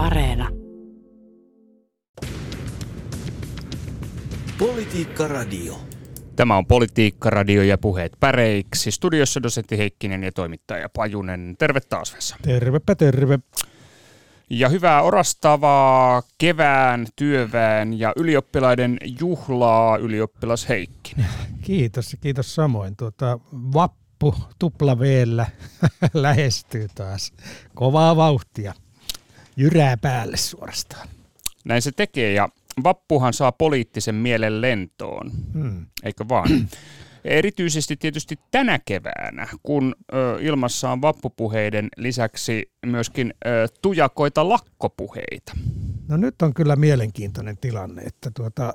[0.00, 0.48] Areena.
[4.58, 5.80] Politiikka Radio.
[6.36, 8.90] Tämä on Politiikka Radio ja puheet päreiksi.
[8.90, 11.54] Studiossa dosentti Heikkinen ja toimittaja Pajunen.
[11.58, 12.36] Terve taas Vesa.
[12.42, 13.38] Tervepä terve.
[14.50, 21.26] Ja hyvää orastavaa kevään, työväen ja ylioppilaiden juhlaa ylioppilas Heikkinen.
[21.62, 22.96] Kiitos, kiitos samoin.
[22.96, 24.96] Tuota, vappu tupla
[26.14, 27.32] lähestyy taas.
[27.74, 28.74] Kovaa vauhtia.
[29.56, 31.08] Jyrää päälle suorastaan.
[31.64, 32.48] Näin se tekee ja
[32.84, 35.86] vappuhan saa poliittisen mielen lentoon, hmm.
[36.02, 36.48] eikö vaan?
[37.24, 45.52] Erityisesti tietysti tänä keväänä, kun ö, ilmassa on vappupuheiden lisäksi myöskin ö, tujakoita lakkopuheita.
[46.08, 48.72] No nyt on kyllä mielenkiintoinen tilanne, että tuota,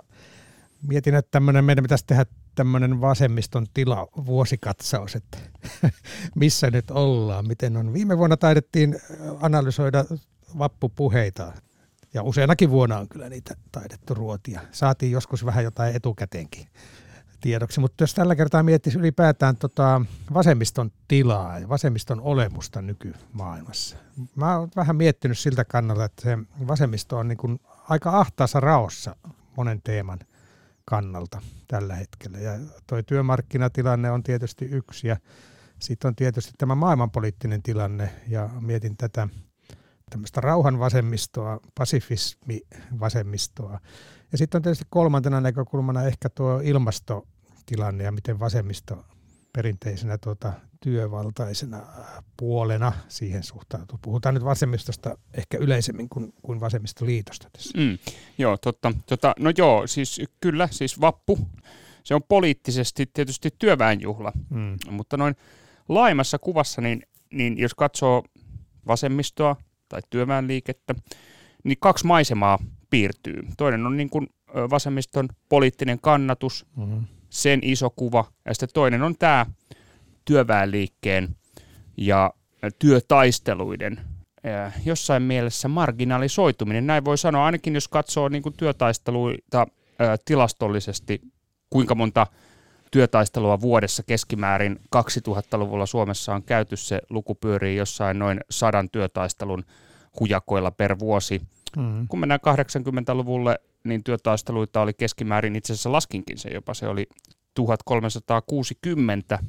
[0.88, 5.38] mietin, että tämmönen, meidän pitäisi tehdä tämmöinen vasemmiston tila vuosikatsaus, että
[6.36, 7.94] missä nyt ollaan, miten on.
[7.94, 9.00] Viime vuonna taidettiin
[9.42, 10.06] analysoida
[10.58, 11.54] vappupuheita
[12.14, 14.62] ja useanakin vuonna on kyllä niitä taidettu ruotia.
[14.72, 16.68] Saatiin joskus vähän jotain etukäteenkin
[17.42, 20.02] tiedoksi, mutta jos tällä kertaa miettisi ylipäätään tota
[20.34, 23.98] vasemmiston tilaa ja vasemmiston olemusta nykymaailmassa.
[24.36, 27.60] Mä oon vähän miettinyt siltä kannalta, että se vasemmisto on niin kuin
[27.90, 29.16] aika ahtaassa raossa
[29.58, 30.20] monen teeman
[30.86, 32.38] kannalta tällä hetkellä.
[32.38, 32.52] Ja
[32.88, 35.18] toi työmarkkinatilanne on tietysti yksi ja
[35.80, 39.28] sitten on tietysti tämä maailmanpoliittinen tilanne ja mietin tätä
[40.10, 42.62] tämmöistä rauhan vasemmistoa, pasifismi
[43.00, 43.80] vasemmistoa.
[44.32, 49.06] Ja sitten on tietysti kolmantena näkökulmana ehkä tuo ilmastotilanne ja miten vasemmisto
[49.54, 51.84] perinteisenä tuota, työvaltaisena
[52.38, 54.00] puolena siihen suhtautuu.
[54.02, 57.78] Puhutaan nyt vasemmistosta ehkä yleisemmin kuin, kuin vasemmistoliitosta tässä.
[57.78, 57.98] Mm,
[58.38, 58.94] joo, totta.
[59.06, 61.40] Tota, no joo, siis kyllä, siis vappu,
[62.04, 64.78] se on poliittisesti tietysti työväenjuhla, mm.
[64.90, 65.36] mutta noin
[65.90, 68.24] laajemmassa kuvassa, niin, niin jos katsoo
[68.88, 69.56] vasemmistoa,
[69.90, 70.96] tai työväenliikettä,
[71.64, 73.44] niin kaksi maisemaa piirtyy.
[73.58, 74.28] Toinen on niin kuin
[74.70, 77.06] vasemmiston poliittinen kannatus, mm-hmm.
[77.30, 79.46] sen iso kuva, ja sitten toinen on tämä
[80.26, 81.36] työväenliikkeen
[81.98, 82.34] ja
[82.80, 84.00] työtaisteluiden
[84.86, 86.88] jossain mielessä marginalisoituminen.
[86.88, 89.68] Näin voi sanoa, ainakin jos katsoo niin kuin työtaisteluita
[90.26, 91.22] tilastollisesti,
[91.70, 92.28] kuinka monta
[92.92, 96.78] työtaistelua vuodessa keskimäärin 2000-luvulla Suomessa on käyty.
[96.78, 99.64] Se luku pyörii jossain noin sadan työtaistelun
[100.20, 101.42] hujakoilla per vuosi.
[101.78, 102.08] Mm.
[102.08, 107.08] Kun mennään 80-luvulle, niin työtaisteluita oli keskimäärin, itse asiassa laskinkin se jopa, se oli
[107.54, 109.40] 1360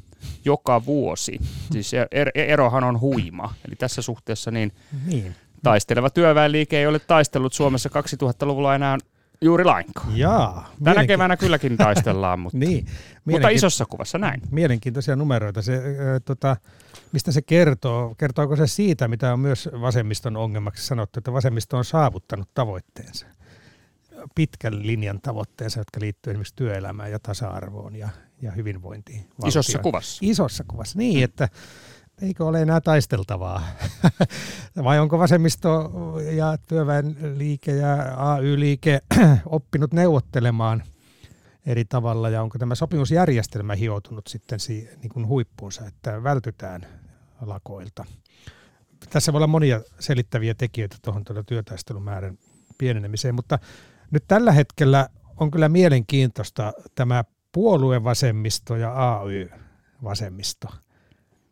[0.45, 1.39] joka vuosi.
[1.73, 3.55] Siis er, erohan on huima.
[3.69, 4.73] Eli tässä suhteessa niin,
[5.07, 5.35] niin.
[5.63, 7.91] taisteleva työväenliike ei ole taistellut Suomessa
[8.25, 8.99] 2000-luvulla enää
[9.41, 10.19] Juuri lainkaan.
[10.19, 10.73] Jaa.
[10.85, 12.87] Tänä keväänä kylläkin taistellaan, mutta, niin,
[13.25, 14.43] mutta isossa kuvassa näin.
[14.51, 15.63] Mielenkiintoisia numeroita.
[15.63, 15.83] Se, äh,
[16.25, 16.57] tota,
[17.13, 18.15] mistä se kertoo?
[18.19, 23.27] Kertooko se siitä, mitä on myös vasemmiston ongelmaksi sanottu, että vasemmisto on saavuttanut tavoitteensa?
[24.35, 28.09] Pitkän linjan tavoitteensa, jotka liittyvät esimerkiksi työelämään ja tasa-arvoon ja,
[28.43, 29.21] ja hyvinvointiin.
[29.21, 29.49] Valtion.
[29.49, 30.19] Isossa kuvassa.
[30.23, 31.49] Isossa kuvassa, niin, että
[32.23, 33.63] eikö ole enää taisteltavaa?
[34.85, 35.93] Vai onko vasemmisto
[36.33, 39.01] ja työväenliike ja AY-liike
[39.47, 40.83] oppinut neuvottelemaan
[41.67, 44.59] eri tavalla ja onko tämä sopimusjärjestelmä hioutunut sitten
[45.03, 46.87] niin kuin huippuunsa, että vältytään
[47.41, 48.05] lakoilta?
[49.11, 52.39] Tässä voi olla monia selittäviä tekijöitä tuohon työtaistelumäärän
[52.79, 53.59] pienenemiseen, mutta
[54.11, 60.69] nyt tällä hetkellä on kyllä mielenkiintoista tämä puoluevasemmisto ja AY-vasemmisto–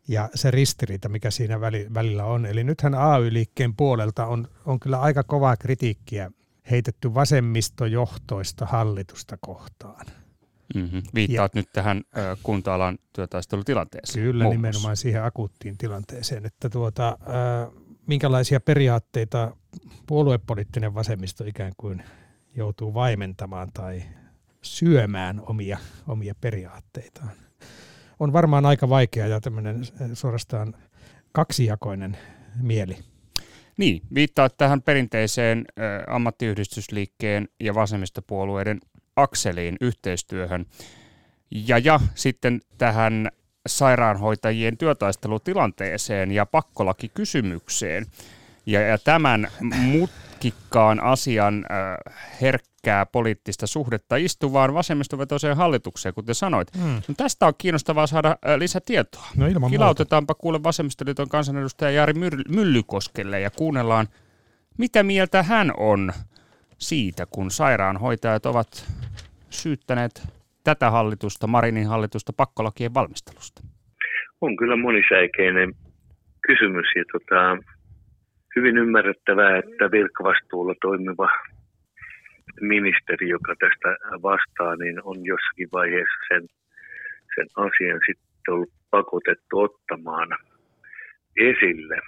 [0.09, 1.61] ja se ristiriita, mikä siinä
[1.95, 2.47] välillä on.
[2.47, 6.31] Eli nythän AY-liikkeen puolelta on, on kyllä aika kovaa kritiikkiä
[6.71, 10.07] heitetty vasemmistojohtoista hallitusta kohtaan.
[10.75, 11.03] Mm-hmm.
[11.15, 14.25] Viittaat ja, nyt tähän ö, kunta-alan työtaistelutilanteeseen.
[14.25, 19.57] Kyllä, nimenomaan siihen akuuttiin tilanteeseen, että tuota, ö, minkälaisia periaatteita
[20.07, 22.03] puoluepoliittinen vasemmisto ikään kuin
[22.57, 24.03] joutuu vaimentamaan tai
[24.63, 25.79] syömään omia,
[26.09, 27.44] omia periaatteitaan
[28.21, 30.75] on varmaan aika vaikea ja tämmöinen eh, suorastaan
[31.33, 32.17] kaksijakoinen
[32.63, 32.97] mieli.
[33.77, 35.83] Niin, viittaa tähän perinteiseen ä,
[36.15, 38.81] ammattiyhdistysliikkeen ja vasemmistopuolueiden
[39.17, 40.67] akseliin yhteistyöhön.
[41.51, 43.29] Ja, ja sitten tähän
[43.67, 48.07] sairaanhoitajien työtaistelutilanteeseen ja pakkolakikysymykseen.
[48.67, 56.69] Ja, ja tämän mutkikkaan asian äh, herkkää poliittista suhdetta istuvaan vasemmistovetoiseen hallitukseen, kuten sanoit.
[56.77, 56.95] Mm.
[57.09, 59.27] No tästä on kiinnostavaa saada äh, lisätietoa.
[59.37, 62.13] No ilman Kilautetaanpa kuule vasemmistoliiton kansanedustaja Jari
[62.49, 64.07] Myllykoskelle ja kuunnellaan,
[64.79, 66.13] mitä mieltä hän on
[66.79, 68.87] siitä, kun sairaanhoitajat ovat
[69.51, 70.29] syyttäneet
[70.65, 73.63] tätä hallitusta, Marinin hallitusta, pakkolakien valmistelusta.
[74.41, 75.75] On kyllä monisäikeinen
[76.47, 77.74] kysymys ja tota,
[78.57, 81.29] hyvin ymmärrettävää, että virkavastuulla toimiva
[82.61, 83.89] ministeri, joka tästä
[84.23, 86.49] vastaa, niin on jossakin vaiheessa sen,
[87.35, 90.29] sen asian sitten ollut pakotettu ottamaan
[91.37, 91.99] esille.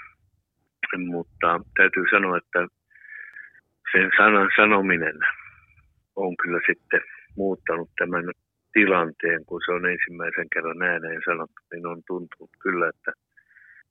[0.96, 2.66] Mutta täytyy sanoa, että
[3.92, 5.18] sen sanan sanominen
[6.16, 7.00] on kyllä sitten
[7.36, 8.24] muuttanut tämän
[8.72, 13.12] tilanteen, kun se on ensimmäisen kerran ääneen sanottu, niin on tuntunut kyllä, että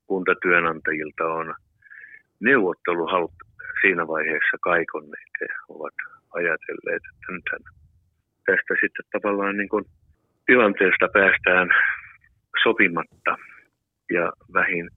[0.06, 1.54] kuntatyönantajilta on
[2.40, 3.32] neuvotteluhalut
[3.80, 5.94] siinä vaiheessa kaikonneet ja ovat
[6.34, 7.62] ajatelleet, että nythän
[8.46, 9.84] tästä sitten tavallaan niin kuin
[10.46, 11.68] tilanteesta päästään
[12.62, 13.36] sopimatta
[14.12, 14.90] ja vähin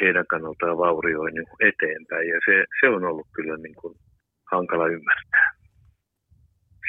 [0.00, 2.28] heidän kannaltaan vaurioin niin eteenpäin.
[2.28, 3.94] Ja se, se on ollut kyllä niin kuin
[4.52, 5.52] hankala ymmärtää.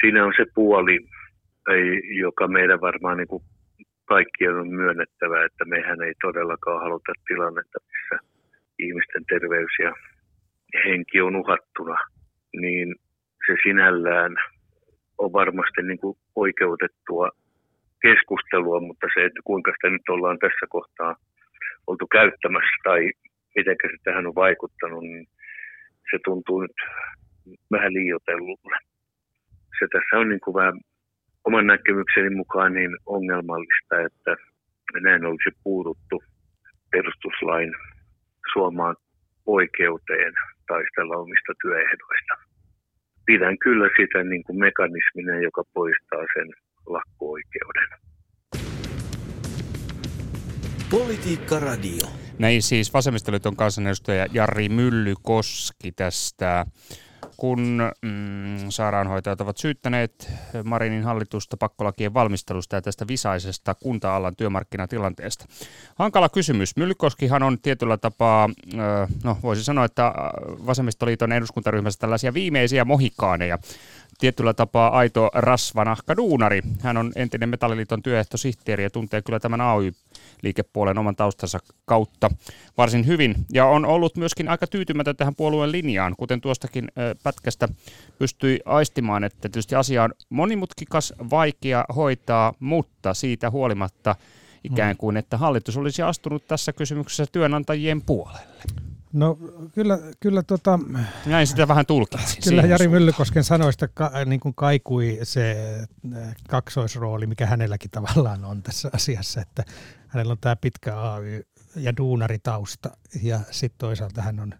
[0.00, 0.98] Siinä on se puoli,
[2.20, 3.42] joka meidän varmaan niin kuin
[4.04, 8.37] kaikkien on myönnettävä, että mehän ei todellakaan haluta tilannetta, missä
[8.78, 9.92] ihmisten terveys ja
[10.84, 11.96] henki on uhattuna,
[12.60, 12.94] niin
[13.46, 14.36] se sinällään
[15.18, 17.30] on varmasti niin kuin oikeutettua
[18.02, 21.16] keskustelua, mutta se, että kuinka sitä nyt ollaan tässä kohtaa
[21.86, 23.10] oltu käyttämässä tai
[23.56, 25.26] miten se tähän on vaikuttanut, niin
[26.10, 26.78] se tuntuu nyt
[27.70, 28.76] vähän liioitellulle.
[29.78, 30.80] Se tässä on niin kuin vähän
[31.44, 34.36] oman näkemykseni mukaan niin ongelmallista, että
[35.00, 36.22] näin olisi puututtu
[36.90, 37.74] perustuslain
[38.52, 38.96] suomaan
[39.46, 40.32] oikeuteen
[40.68, 42.34] taistella omista työehdoista.
[43.26, 46.48] Pidän kyllä sitä niin kuin mekanismina, joka poistaa sen
[46.86, 47.88] lakko-oikeuden.
[50.90, 52.06] Politiikka Radio.
[52.38, 56.66] Näin siis vasemmistoliiton kansanedustaja Jari Myllykoski tästä
[57.36, 60.32] kun mm, sairaanhoitajat ovat syyttäneet
[60.64, 65.46] Marinin hallitusta pakkolakien valmistelusta ja tästä visaisesta kunta-alan työmarkkinatilanteesta.
[65.94, 66.76] Hankala kysymys.
[66.76, 68.48] Myllykoskihan on tietyllä tapaa,
[69.24, 70.12] no voisi sanoa, että
[70.66, 73.58] vasemmistoliiton eduskuntaryhmässä tällaisia viimeisiä mohikaaneja
[74.18, 76.62] tietyllä tapaa aito rasvanahka duunari.
[76.80, 79.60] Hän on entinen Metalliliiton työehtosihteeri ja tuntee kyllä tämän
[80.38, 82.30] AY-liikepuolen oman taustansa kautta
[82.78, 83.34] varsin hyvin.
[83.52, 86.88] Ja on ollut myöskin aika tyytymätön tähän puolueen linjaan, kuten tuostakin
[87.22, 87.68] pätkästä
[88.18, 94.16] pystyi aistimaan, että tietysti asia on monimutkikas, vaikea hoitaa, mutta siitä huolimatta
[94.64, 98.87] ikään kuin, että hallitus olisi astunut tässä kysymyksessä työnantajien puolelle.
[99.12, 99.38] No
[99.72, 100.78] kyllä, kyllä tota,
[101.26, 102.42] Näin sitä vähän tulkitsin.
[102.48, 102.90] Kyllä Jari suuntaan.
[102.90, 105.56] Myllykosken sanoista ka, niin kuin kaikui se
[106.16, 109.64] äh, kaksoisrooli, mikä hänelläkin tavallaan on tässä asiassa, että
[110.08, 111.46] hänellä on tämä pitkä AY-
[111.76, 112.90] ja duunaritausta
[113.22, 114.54] ja sitten toisaalta hän on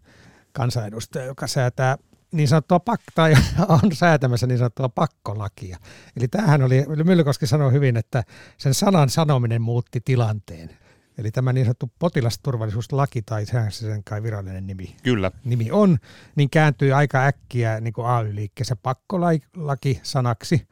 [0.52, 1.96] kansanedustaja, joka säätää
[2.32, 3.34] niin sanottua pak- tai
[3.82, 5.78] on säätämässä niin sanottua pakkolakia.
[6.16, 8.24] Eli tämähän oli, Myllykoski sanoi hyvin, että
[8.58, 10.70] sen sanan sanominen muutti tilanteen.
[11.18, 15.30] Eli tämä niin sanottu potilasturvallisuuslaki, tai sehän se sen kai virallinen nimi, Kyllä.
[15.44, 15.98] nimi on,
[16.36, 20.68] niin kääntyy aika äkkiä niin kuin AY-liikkeessä pakkolaki sanaksi.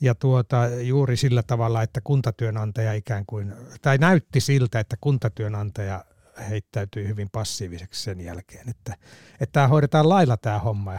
[0.00, 3.52] Ja tuota, juuri sillä tavalla, että kuntatyönantaja ikään kuin,
[3.82, 6.04] tai näytti siltä, että kuntatyönantaja
[6.50, 8.94] heittäytyi hyvin passiiviseksi sen jälkeen, että,
[9.32, 10.98] että tämä hoidetaan lailla tämä homma.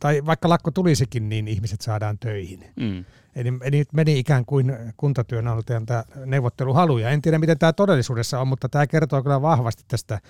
[0.00, 2.64] Tai vaikka lakko tulisikin, niin ihmiset saadaan töihin.
[2.76, 3.04] Mm.
[3.36, 6.98] Eli, eli meni ikään kuin kuntatyönantajan tämä neuvotteluhalu.
[6.98, 10.20] Ja en tiedä, miten tämä todellisuudessa on, mutta tämä kertoo kyllä vahvasti tästä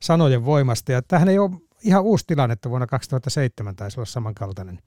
[0.00, 0.92] sanojen voimasta.
[0.92, 1.50] Ja tähän ei ole
[1.84, 4.78] ihan uusi tilanne, että vuonna 2007 taisi olla samankaltainen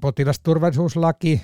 [0.00, 1.42] potilasturvallisuuslaki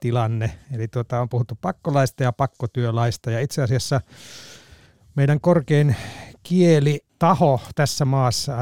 [0.00, 0.58] tilanne.
[0.74, 3.30] Eli tuota, on puhuttu pakkolaista ja pakkotyölaista.
[3.30, 4.00] Ja itse asiassa
[5.14, 5.96] meidän korkein
[6.42, 8.56] kielitaho tässä maassa,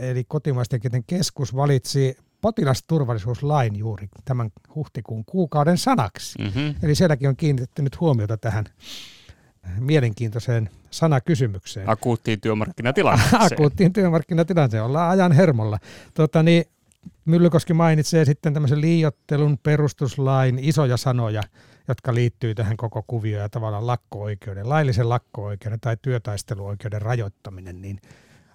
[0.00, 6.38] eli kotimaisten keskus, valitsi potilasturvallisuuslain juuri tämän huhtikuun kuukauden sanaksi.
[6.38, 6.74] Mm-hmm.
[6.82, 8.64] Eli sielläkin on kiinnitetty nyt huomiota tähän
[9.78, 11.90] mielenkiintoiseen sanakysymykseen.
[11.90, 13.42] Akuuttiin työmarkkinatilanteeseen.
[13.52, 15.78] Akuuttiin työmarkkinatilanteeseen, ollaan ajan hermolla.
[16.14, 16.64] Tota, niin,
[17.24, 21.42] Myllykoski mainitsee sitten tämmöisen liiottelun perustuslain isoja sanoja,
[21.88, 28.00] jotka liittyy tähän koko kuvioon ja tavallaan lakko-oikeuden, laillisen lakko-oikeuden tai työtaisteluoikeuden rajoittaminen, niin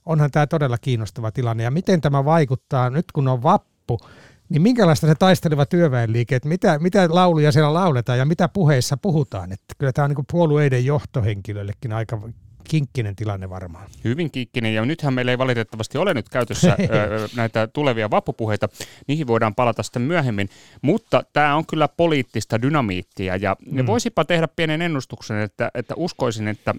[0.05, 1.63] onhan tämä todella kiinnostava tilanne.
[1.63, 4.09] Ja miten tämä vaikuttaa nyt, kun on vappu, loppu,
[4.49, 9.51] niin minkälaista se taisteleva työväenliike, että mitä, mitä lauluja siellä lauletaan ja mitä puheissa puhutaan.
[9.51, 12.21] Että kyllä tämä on niin puolueiden johtohenkilöillekin aika
[12.63, 13.89] kinkkinen tilanne varmaan.
[14.03, 16.77] Hyvin kinkkinen, ja nythän meillä ei valitettavasti ole nyt käytössä
[17.35, 18.69] näitä tulevia vappupuheita.
[19.07, 20.49] Niihin voidaan palata sitten myöhemmin,
[20.81, 23.85] mutta tämä on kyllä poliittista dynamiittia, ja mm.
[23.85, 26.75] voisipa tehdä pienen ennustuksen, että, että uskoisin, että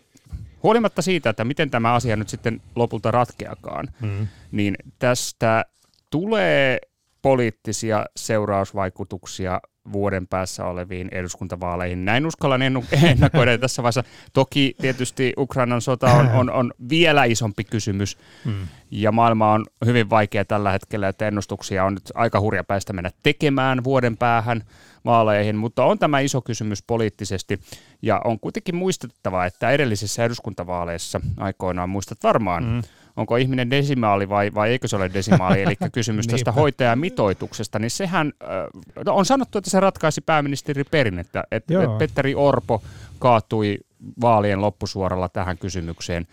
[0.62, 4.28] huolimatta siitä, että miten tämä asia nyt sitten lopulta ratkeakaan, mm.
[4.52, 5.64] niin tästä
[6.10, 6.78] tulee
[7.22, 9.60] poliittisia seurausvaikutuksia
[9.92, 12.04] vuoden päässä oleviin eduskuntavaaleihin.
[12.04, 12.62] Näin uskallan
[13.02, 14.04] ennakoida tässä vaiheessa.
[14.32, 18.68] Toki tietysti Ukrainan sota on, on, on vielä isompi kysymys hmm.
[18.90, 23.10] ja maailma on hyvin vaikea tällä hetkellä, että ennustuksia on nyt aika hurja päästä mennä
[23.22, 24.62] tekemään vuoden päähän
[25.04, 27.60] vaaleihin, mutta on tämä iso kysymys poliittisesti
[28.02, 32.82] ja on kuitenkin muistettava, että edellisissä eduskuntavaaleissa aikoinaan muistat varmaan, hmm
[33.18, 38.32] onko ihminen desimaali vai, vai eikö se ole desimaali, eli kysymys tästä hoitajamitoituksesta, niin sehän
[39.06, 42.82] no on sanottu, että se ratkaisi pääministeri Perin, että, että Petteri Orpo
[43.18, 43.78] kaatui
[44.20, 46.26] vaalien loppusuoralla tähän kysymykseen.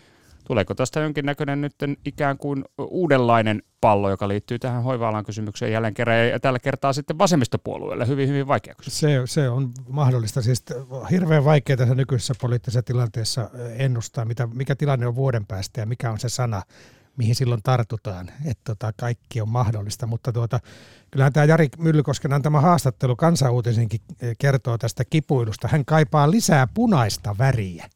[0.44, 1.74] Tuleeko tästä jonkinnäköinen nyt
[2.04, 7.18] ikään kuin uudenlainen pallo, joka liittyy tähän hoiva kysymykseen jälleen kerran, ja tällä kertaa sitten
[7.18, 9.00] vasemmistopuolueelle hyvin, hyvin vaikea kysymys.
[9.00, 10.42] Se, se on mahdollista.
[10.42, 10.64] Siis
[11.10, 16.10] hirveän vaikea tässä nykyisessä poliittisessa tilanteessa ennustaa, mitä, mikä tilanne on vuoden päästä ja mikä
[16.10, 16.62] on se sana,
[17.16, 20.06] mihin silloin tartutaan, että tota, kaikki on mahdollista.
[20.06, 20.60] Mutta tuota,
[21.10, 24.00] kyllähän tämä Jari Myllykosken antama haastattelu kansanuutisinkin
[24.38, 25.68] kertoo tästä kipuilusta.
[25.68, 27.88] Hän kaipaa lisää punaista väriä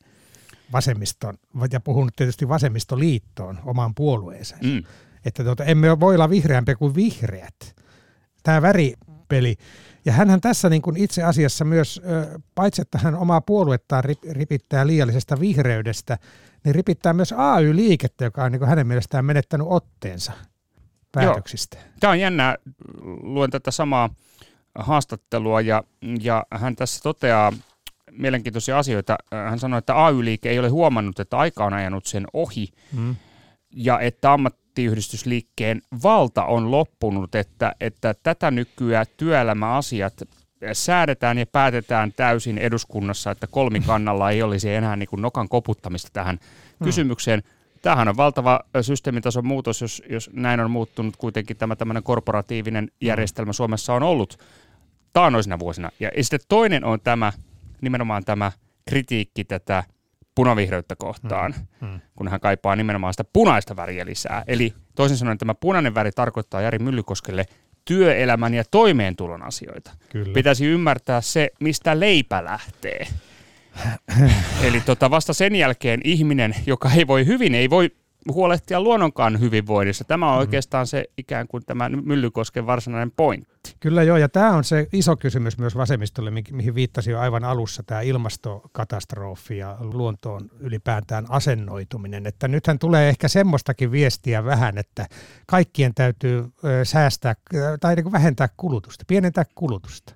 [0.73, 1.35] vasemmiston,
[1.73, 4.61] ja puhun tietysti vasemmistoliittoon, omaan puolueeseen.
[4.64, 4.82] Mm.
[5.24, 7.76] Että tuota, emme voi olla vihreämpiä kuin vihreät.
[8.42, 9.56] Tämä väripeli.
[10.04, 12.02] Ja hänhän tässä niin kuin itse asiassa myös,
[12.54, 16.18] paitsi että hän omaa puoluettaan ripittää liiallisesta vihreydestä,
[16.64, 20.32] niin ripittää myös AY-liikettä, joka on niin kuin hänen mielestään menettänyt otteensa
[21.12, 21.76] päätöksistä.
[21.76, 21.86] Joo.
[22.00, 22.56] Tämä on jännä.
[23.22, 24.10] Luen tätä samaa
[24.74, 25.84] haastattelua ja,
[26.20, 27.52] ja hän tässä toteaa
[28.10, 29.16] mielenkiintoisia asioita.
[29.48, 33.16] Hän sanoi, että AY-liike ei ole huomannut, että aika on ajanut sen ohi mm.
[33.70, 34.32] ja että
[34.70, 40.22] ammattiyhdistysliikkeen valta on loppunut, että, että tätä nykyään työelämäasiat
[40.72, 46.36] säädetään ja päätetään täysin eduskunnassa, että kolmikannalla ei olisi enää niin kuin nokan koputtamista tähän
[46.36, 46.84] mm.
[46.84, 47.42] kysymykseen.
[47.82, 52.90] Tämähän on valtava systeemitason muutos, jos, jos näin on muuttunut kuitenkin tämä tämmöinen korporatiivinen mm.
[53.00, 54.38] järjestelmä Suomessa on ollut
[55.12, 55.90] taanoisina vuosina.
[56.00, 57.32] Ja sitten toinen on tämä,
[57.80, 58.52] nimenomaan tämä
[58.88, 59.84] kritiikki tätä
[60.34, 62.00] punavihreyttä kohtaan, mm, mm.
[62.16, 64.44] kun hän kaipaa nimenomaan sitä punaista väriä lisää.
[64.46, 67.46] Eli toisin sanoen tämä punainen väri tarkoittaa Jari Myllykoskelle
[67.84, 69.90] työelämän ja toimeentulon asioita.
[70.08, 70.32] Kyllä.
[70.32, 73.06] Pitäisi ymmärtää se, mistä leipä lähtee.
[74.66, 77.90] Eli tota, vasta sen jälkeen ihminen, joka ei voi hyvin, ei voi
[78.32, 80.04] huolehtia luonnonkaan hyvinvoinnista.
[80.04, 80.38] Tämä on mm.
[80.38, 83.76] oikeastaan se ikään kuin tämä Myllykosken varsinainen pointti.
[83.80, 87.82] Kyllä joo, ja tämä on se iso kysymys myös vasemmistolle, mihin viittasin jo aivan alussa,
[87.82, 92.26] tämä ilmastokatastrofi ja luontoon ylipäätään asennoituminen.
[92.26, 95.06] Että nythän tulee ehkä semmoistakin viestiä vähän, että
[95.46, 96.44] kaikkien täytyy
[96.84, 97.34] säästää
[97.80, 100.14] tai niin vähentää kulutusta, pienentää kulutusta.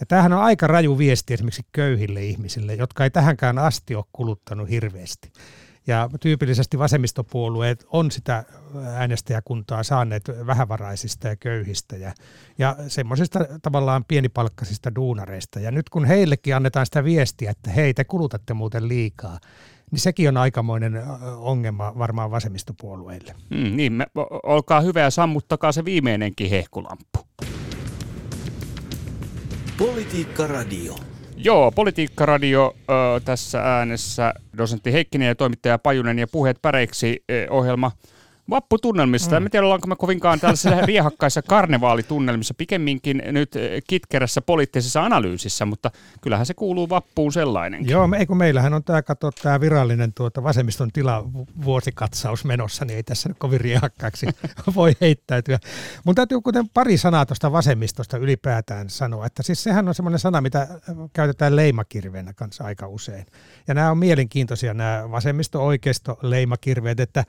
[0.00, 4.70] Ja tämähän on aika raju viesti esimerkiksi köyhille ihmisille, jotka ei tähänkään asti ole kuluttanut
[4.70, 5.32] hirveästi.
[5.88, 8.44] Ja tyypillisesti vasemmistopuolueet on sitä
[8.86, 12.12] äänestäjäkuntaa saaneet vähävaraisista ja köyhistä ja,
[12.58, 15.60] ja semmoisista tavallaan pienipalkkaisista duunareista.
[15.60, 19.38] Ja nyt kun heillekin annetaan sitä viestiä, että hei te kulutatte muuten liikaa,
[19.90, 21.02] niin sekin on aikamoinen
[21.36, 23.34] ongelma varmaan vasemmistopuolueille.
[23.50, 24.06] Mm, niin, me,
[24.42, 27.18] olkaa hyvä ja sammuttakaa se viimeinenkin hehkulamppu.
[29.78, 30.96] Politiikka Radio.
[31.44, 34.34] Joo, Politiikka-radio ö, tässä äänessä.
[34.58, 37.90] Dosentti Heikkinen ja toimittaja Pajunen ja puheet päreiksi ohjelma–
[38.50, 39.40] vapputunnelmista.
[39.40, 39.46] Mm.
[39.46, 45.90] En tiedä, ollaanko me kovinkaan tällaisessa riehakkaissa karnevaalitunnelmissa, pikemminkin nyt eh, kitkerässä poliittisessa analyysissä, mutta
[46.20, 47.88] kyllähän se kuuluu vappuun sellainen.
[47.88, 51.24] Joo, me, kun meillähän on tämä, kato, tämä virallinen tuota, vasemmiston tila
[51.64, 54.26] vuosikatsaus menossa, niin ei tässä nyt kovin riehakkaaksi
[54.76, 55.58] voi heittäytyä.
[56.04, 60.40] Mun täytyy kuten pari sanaa tuosta vasemmistosta ylipäätään sanoa, että siis sehän on semmoinen sana,
[60.40, 60.68] mitä
[61.12, 63.26] käytetään leimakirveenä kanssa aika usein.
[63.68, 67.24] Ja nämä on mielenkiintoisia nämä vasemmisto-oikeisto leimakirveet, että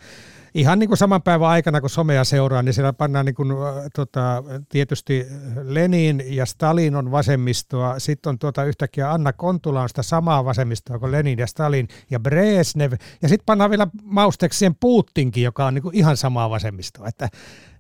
[0.54, 3.54] ihan niin kuin saman päivän aikana, kun somea seuraa, niin siellä pannaan niin kuin,
[3.96, 5.26] tota, tietysti
[5.64, 11.00] Lenin ja Stalin on vasemmistoa, sitten on tuota, yhtäkkiä Anna Kontula on sitä samaa vasemmistoa
[11.00, 15.74] kuin Lenin ja Stalin ja Brezhnev, ja sitten pannaan vielä mausteeksi siihen Putinkin, joka on
[15.74, 17.30] niin kuin ihan samaa vasemmistoa, että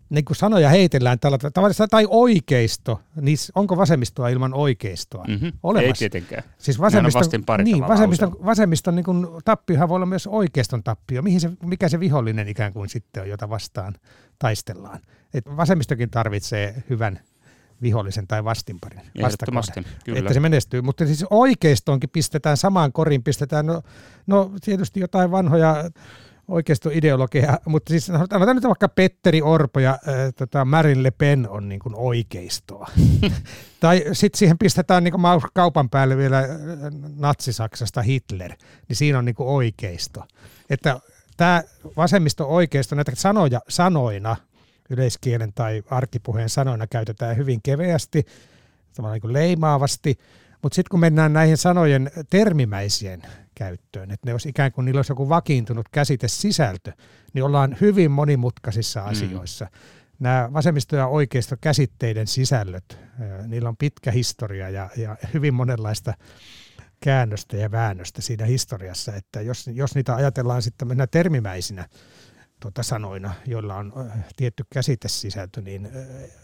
[0.09, 5.51] niin kuin sanoja heitellään tällä tavalla, tai oikeisto, niin onko vasemmistoa ilman oikeistoa mm-hmm.
[5.63, 6.05] olemassa?
[6.05, 6.43] Ei tietenkään.
[6.57, 7.23] Siis vasemmiston,
[7.63, 11.21] niin, vasemmiston, vasemmiston niin kuin tappiohan voi olla myös oikeiston tappio.
[11.21, 13.95] Mihin se, mikä se vihollinen ikään kuin sitten on, jota vastaan
[14.39, 14.99] taistellaan?
[15.33, 17.19] Et vasemmistokin tarvitsee hyvän
[17.81, 19.01] vihollisen tai vastinparin
[20.05, 20.19] kyllä.
[20.19, 20.81] että se menestyy.
[20.81, 23.81] Mutta siis oikeistoonkin pistetään samaan koriin, pistetään no,
[24.27, 25.89] no tietysti jotain vanhoja
[26.49, 29.99] oikeistoideologia, mutta siis sanotaan nyt vaikka Petteri Orpo ja äh,
[30.37, 32.89] tota Marine Le Pen on niin kuin oikeistoa.
[33.79, 36.43] tai sitten siihen pistetään niin kuin kaupan päälle vielä
[37.15, 38.53] Natsi-Saksasta Hitler,
[38.87, 40.23] niin siinä on niin kuin oikeisto.
[40.69, 40.99] Että
[41.37, 41.63] tämä
[41.97, 44.35] vasemmisto-oikeisto, näitä sanoja sanoina,
[44.89, 48.25] yleiskielen tai arkipuheen sanoina käytetään hyvin keveästi,
[48.95, 50.19] tavallaan niin leimaavasti,
[50.61, 53.21] mutta sitten kun mennään näihin sanojen termimäisien
[53.59, 56.91] käyttöön, että ne olisi ikään kuin niillä olisi joku vakiintunut käsite sisältö,
[57.33, 59.07] niin ollaan hyvin monimutkaisissa mm.
[59.07, 59.65] asioissa.
[59.65, 59.71] Mm.
[60.19, 62.99] Nämä vasemmisto- ja oikeisto käsitteiden sisällöt,
[63.47, 66.13] niillä on pitkä historia ja, ja hyvin monenlaista
[66.99, 71.89] käännöstä ja väännöstä siinä historiassa, että jos, jos niitä ajatellaan sitten mennä termimäisinä
[72.59, 73.93] tuota sanoina, joilla on
[74.35, 75.89] tietty käsitesisältö, niin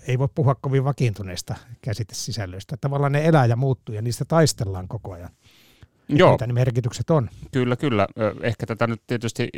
[0.08, 2.78] ei voi puhua kovin vakiintuneista käsitesisällöistä.
[2.82, 5.30] Tavallaan ne elää ja muuttuu ja niistä taistellaan koko ajan.
[6.10, 6.32] Joo.
[6.32, 7.30] Mitä ne merkitykset on.
[7.52, 8.08] Kyllä, kyllä.
[8.42, 9.50] Ehkä tätä nyt tietysti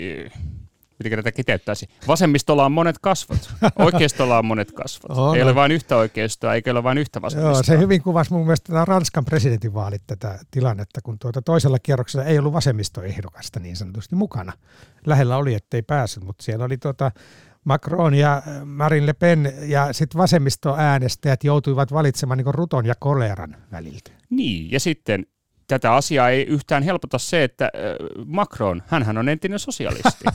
[1.03, 1.89] miten tätä kiteyttäisi.
[2.07, 3.53] Vasemmistolla on monet kasvot,
[3.85, 5.17] oikeistolla on monet kasvot.
[5.17, 5.35] On.
[5.35, 7.51] Ei ole vain yhtä oikeistoa, eikä ole vain yhtä vasemmistoa.
[7.51, 12.25] Joo, se hyvin kuvasi mun mielestä nämä Ranskan presidentinvaalit tätä tilannetta, kun tuota toisella kierroksella
[12.25, 14.53] ei ollut vasemmistoehdokasta niin sanotusti mukana.
[15.05, 17.11] Lähellä oli, ettei päässyt, mutta siellä oli tuota
[17.63, 24.11] Macron ja Marine Le Pen ja sitten vasemmistoäänestäjät joutuivat valitsemaan niin ruton ja koleran väliltä.
[24.29, 25.25] Niin, ja sitten
[25.67, 27.71] tätä asiaa ei yhtään helpota se, että
[28.25, 30.25] Macron, hän on entinen sosialisti.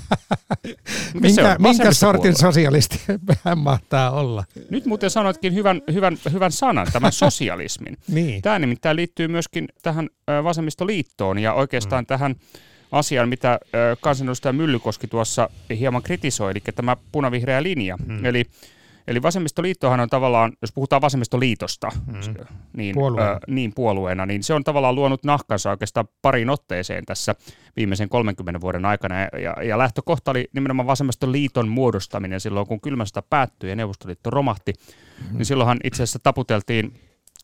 [1.22, 3.00] minkä, minkä sortin sosialisti
[3.44, 4.44] hän mahtaa olla?
[4.70, 7.98] Nyt muuten sanoitkin hyvän, hyvän, hyvän sanan, tämän sosialismin.
[8.08, 8.42] niin.
[8.42, 10.08] Tämä nimittäin liittyy myöskin tähän
[10.44, 12.06] vasemmistoliittoon ja oikeastaan mm.
[12.06, 12.36] tähän
[12.92, 13.58] asiaan, mitä
[14.00, 15.48] kansanedustaja Myllykoski tuossa
[15.78, 17.96] hieman kritisoi, eli tämä punavihreä linja.
[18.06, 18.24] Mm.
[18.24, 18.44] Eli
[19.06, 22.46] Eli vasemmistoliittohan on tavallaan, jos puhutaan vasemmistoliitosta, mm.
[22.76, 23.32] niin, puolueena.
[23.32, 27.34] Ö, niin puolueena, niin se on tavallaan luonut nahkansa oikeastaan parin otteeseen tässä
[27.76, 29.14] viimeisen 30 vuoden aikana.
[29.20, 34.72] Ja, ja lähtökohta oli nimenomaan vasemmistoliiton muodostaminen silloin, kun kylmästä päättyi ja Neuvostoliitto romahti.
[35.30, 35.38] Mm.
[35.38, 36.94] Niin silloinhan itse asiassa taputeltiin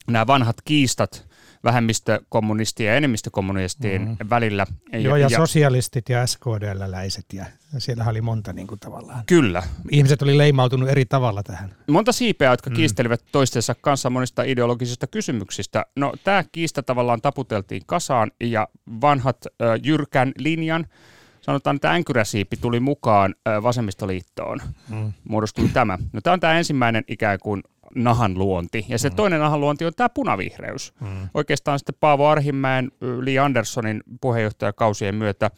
[0.06, 1.27] nämä vanhat kiistat
[1.64, 4.16] vähemmistökommunistien ja enemmistökommunistien mm.
[4.30, 4.66] välillä.
[4.92, 7.44] Joo, ja, ja sosialistit ja SKDL-läiset, ja
[7.78, 9.22] siellä oli monta niin kuin tavallaan.
[9.26, 9.62] Kyllä.
[9.90, 11.74] Ihmiset oli leimautunut eri tavalla tähän.
[11.88, 12.76] Monta siipeä, jotka mm.
[12.76, 15.86] kiistelivät toistensa kanssa monista ideologisista kysymyksistä.
[15.96, 18.68] No, tämä kiista tavallaan taputeltiin kasaan, ja
[19.00, 20.86] vanhat äh, jyrkän linjan,
[21.40, 24.60] sanotaan, että änkyräsiipi tuli mukaan vasemmistoliittoon.
[24.88, 25.12] Mm.
[25.28, 25.98] Muodostui tämä.
[26.12, 27.62] No, tämä on tämä ensimmäinen ikään kuin
[27.94, 28.86] nahan luonti.
[28.88, 29.16] Ja se mm.
[29.16, 30.92] toinen nahan luonti on tämä punavihreys.
[31.00, 31.28] Mm.
[31.34, 35.50] Oikeastaan sitten Paavo Arhimäen, Li Anderssonin puheenjohtajakausien myötä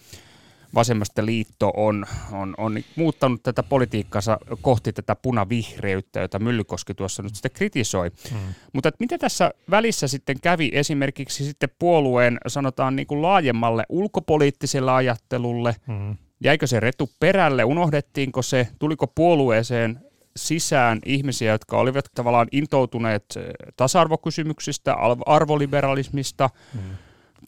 [0.75, 7.35] vasemmasta liitto on, on, on muuttanut tätä politiikkansa kohti tätä punavihreyttä, jota Myllykoski tuossa nyt
[7.35, 8.11] sitten kritisoi.
[8.31, 8.39] Mm.
[8.73, 14.93] Mutta että mitä tässä välissä sitten kävi esimerkiksi sitten puolueen, sanotaan niin kuin laajemmalle ulkopoliittiselle
[14.93, 16.17] ajattelulle, mm.
[16.45, 20.01] Jäikö se retu perälle, unohdettiinko se, tuliko puolueeseen
[20.37, 23.45] sisään ihmisiä, jotka olivat tavallaan intoutuneet eh,
[23.77, 26.81] tasa-arvokysymyksistä, arvoliberalismista, mm.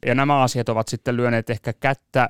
[0.06, 2.28] ja nämä asiat ovat sitten lyöneet ehkä kättä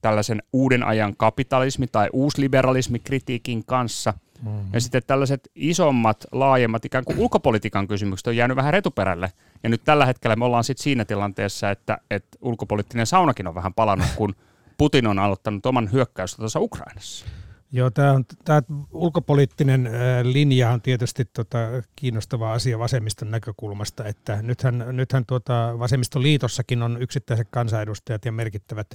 [0.00, 4.14] tällaisen uuden ajan kapitalismi- tai uusliberalismikritiikin kanssa.
[4.42, 4.68] Mm-hmm.
[4.72, 9.32] Ja sitten tällaiset isommat, laajemmat ikään kuin ulkopolitiikan kysymykset on jäänyt vähän retuperälle.
[9.62, 13.74] Ja nyt tällä hetkellä me ollaan sitten siinä tilanteessa, että, että ulkopoliittinen saunakin on vähän
[13.74, 14.34] palannut, kun
[14.78, 17.26] Putin on aloittanut oman hyökkäystä tuossa Ukrainassa.
[17.74, 19.90] Joo, tämä, on, tämä ulkopoliittinen
[20.22, 21.58] linja on tietysti tota,
[21.96, 28.86] kiinnostava asia vasemmiston näkökulmasta, että nythän, nythän tuota, vasemmistoliitossakin on yksittäiset kansanedustajat ja merkittävät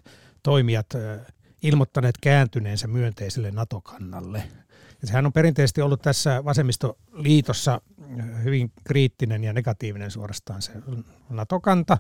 [0.44, 0.86] toimijat
[1.64, 4.44] ilmoittaneet kääntyneensä myönteiselle NATO-kannalle.
[5.02, 7.82] Ja sehän on perinteisesti ollut tässä vasemmistoliitossa
[8.44, 10.72] hyvin kriittinen ja negatiivinen suorastaan se
[11.30, 11.98] NATO-kanta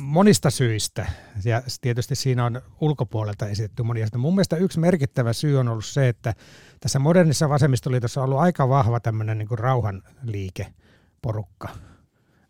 [0.00, 1.06] monista syistä,
[1.44, 4.06] ja tietysti siinä on ulkopuolelta esitetty monia.
[4.16, 6.34] Mun mielestä yksi merkittävä syy on ollut se, että
[6.80, 11.68] tässä modernissa vasemmistoliitossa on ollut aika vahva tämmöinen niin rauhanliikeporukka,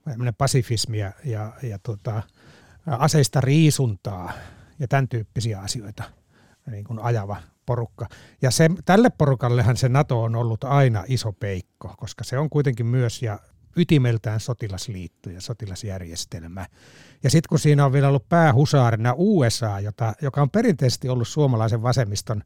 [0.04, 2.22] tämmöinen pasifismi ja, ja, ja tota,
[2.86, 4.32] aseista riisuntaa
[4.78, 6.04] ja tämän tyyppisiä asioita
[6.70, 8.06] niin kuin ajava porukka.
[8.42, 12.86] Ja se, tälle porukallehan se NATO on ollut aina iso peikko, koska se on kuitenkin
[12.86, 13.38] myös ja
[13.76, 16.66] ytimeltään sotilasliitto ja sotilasjärjestelmä.
[17.22, 21.82] Ja sitten kun siinä on vielä ollut päähusaarina USA, jota, joka on perinteisesti ollut suomalaisen
[21.82, 22.42] vasemmiston,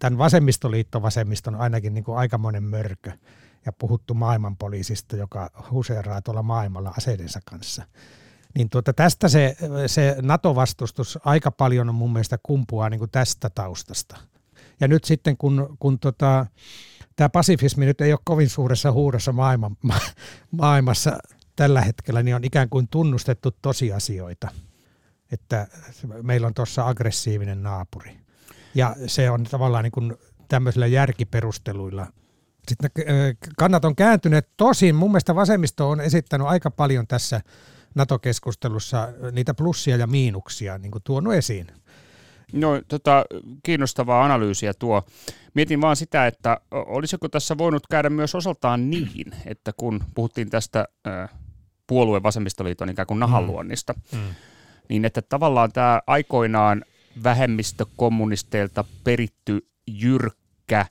[0.00, 3.12] tämän vasemmistoliitto-vasemmiston ainakin niin kuin aikamoinen mörkö,
[3.66, 7.82] ja puhuttu maailmanpoliisista, joka huseeraa tuolla maailmalla aseidensa kanssa.
[8.54, 13.50] Niin tuota, tästä se, se NATO-vastustus aika paljon on mun mielestä kumpuaa niin kuin tästä
[13.50, 14.16] taustasta.
[14.80, 16.46] Ja nyt sitten kun, kun tota,
[17.16, 19.98] tämä pasifismi nyt ei ole kovin suuressa huudossa maailman, ma,
[20.50, 21.18] maailmassa
[21.56, 24.48] tällä hetkellä, niin on ikään kuin tunnustettu tosiasioita,
[25.32, 25.66] että
[26.22, 28.16] meillä on tuossa aggressiivinen naapuri.
[28.74, 30.14] Ja se on tavallaan niin kuin
[30.48, 32.06] tämmöisillä järkiperusteluilla.
[32.68, 32.90] Sitten
[33.58, 34.48] kannat on kääntyneet.
[34.56, 37.40] Tosin mun mielestä vasemmisto on esittänyt aika paljon tässä
[37.94, 41.66] NATO-keskustelussa niitä plussia ja miinuksia niin kuin tuonut esiin.
[42.52, 43.24] No, tota,
[43.62, 45.02] kiinnostavaa analyysiä tuo.
[45.54, 50.88] Mietin vaan sitä, että olisiko tässä voinut käydä myös osaltaan niin, että kun puhuttiin tästä
[51.06, 51.30] äh,
[51.86, 53.94] puolueen vasemmistoliiton ikään kuin nahanluonnista.
[54.12, 54.18] Mm.
[54.18, 54.24] Mm.
[54.88, 56.84] Niin että tavallaan tämä aikoinaan
[57.22, 60.86] vähemmistökommunisteilta peritty jyrkkä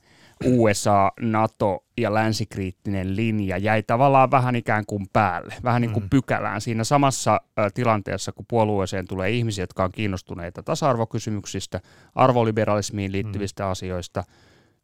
[0.45, 6.09] USA, NATO ja länsikriittinen linja jäi tavallaan vähän ikään kuin päälle, vähän niin kuin mm.
[6.09, 7.41] pykälään siinä samassa
[7.73, 11.81] tilanteessa, kun puolueeseen tulee ihmisiä, jotka on kiinnostuneita tasa-arvokysymyksistä,
[12.15, 13.71] arvoliberalismiin liittyvistä mm.
[13.71, 14.23] asioista,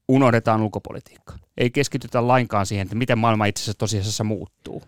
[0.08, 1.34] unohdetaan ulkopolitiikka.
[1.58, 4.84] Ei keskitytä lainkaan siihen, että miten maailma itse asiassa tosiasiassa muuttuu.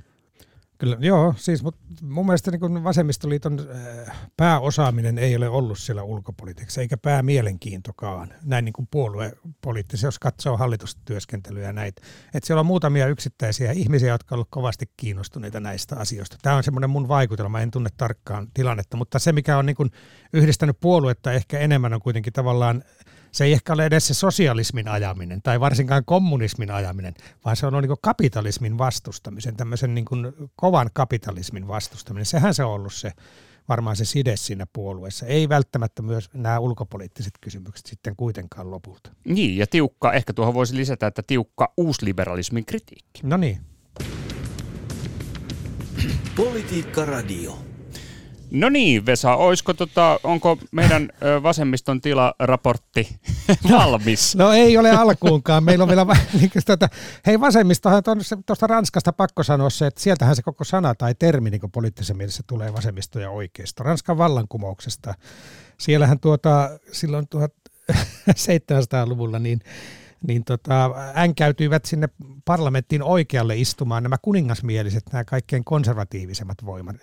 [0.80, 6.82] Kyllä, joo, siis mutta mun mielestä niin vasemmistoliiton äh, pääosaaminen ei ole ollut siellä ulkopolitiikassa,
[6.82, 12.02] eikä päämielenkiintokaan, näin niin puoluepoliittisesti, jos katsoo hallitustyöskentelyä ja näitä.
[12.34, 16.38] Että siellä on muutamia yksittäisiä ihmisiä, jotka ovat kovasti kiinnostuneita näistä asioista.
[16.42, 19.92] Tämä on semmoinen mun vaikutelma, en tunne tarkkaan tilannetta, mutta se mikä on niin
[20.34, 22.84] yhdistänyt puoluetta ehkä enemmän on kuitenkin tavallaan
[23.32, 27.14] se ei ehkä ole edes se sosialismin ajaminen tai varsinkaan kommunismin ajaminen,
[27.46, 32.26] vaan se on niin kapitalismin vastustamisen, tämmöisen niin kuin kovan kapitalismin vastustaminen.
[32.26, 33.12] Sehän se on ollut se
[33.70, 35.26] varmaan se side siinä puolueessa.
[35.26, 39.12] Ei välttämättä myös nämä ulkopoliittiset kysymykset sitten kuitenkaan lopulta.
[39.26, 43.22] Niin, ja tiukka, ehkä tuohon voisi lisätä, että tiukka uusliberalismin kritiikki.
[43.24, 43.62] No niin.
[46.36, 47.69] Politiikka Radio.
[48.52, 51.10] No niin, Vesa, oisko tota, onko meidän
[51.44, 53.20] vasemmiston tilaraportti
[53.72, 54.36] valmis?
[54.36, 55.64] No, no ei ole alkuunkaan.
[55.64, 56.06] Meillä on vielä,
[56.40, 56.90] niin, tota,
[57.26, 58.04] hei vasemmistohan
[58.46, 62.44] tuosta Ranskasta pakko sanoa se, että sieltähän se koko sana tai termi niin poliittisessa mielessä
[62.48, 63.84] tulee vasemmisto ja oikeisto.
[63.84, 65.14] Ranskan vallankumouksesta.
[65.78, 69.60] Siellähän tuota, silloin 1700-luvulla niin
[70.28, 72.10] niin tota, änkäytyivät sinne
[72.46, 76.96] parlamenttiin oikealle istumaan nämä kuningasmieliset, nämä kaikkein konservatiivisemmat voimat.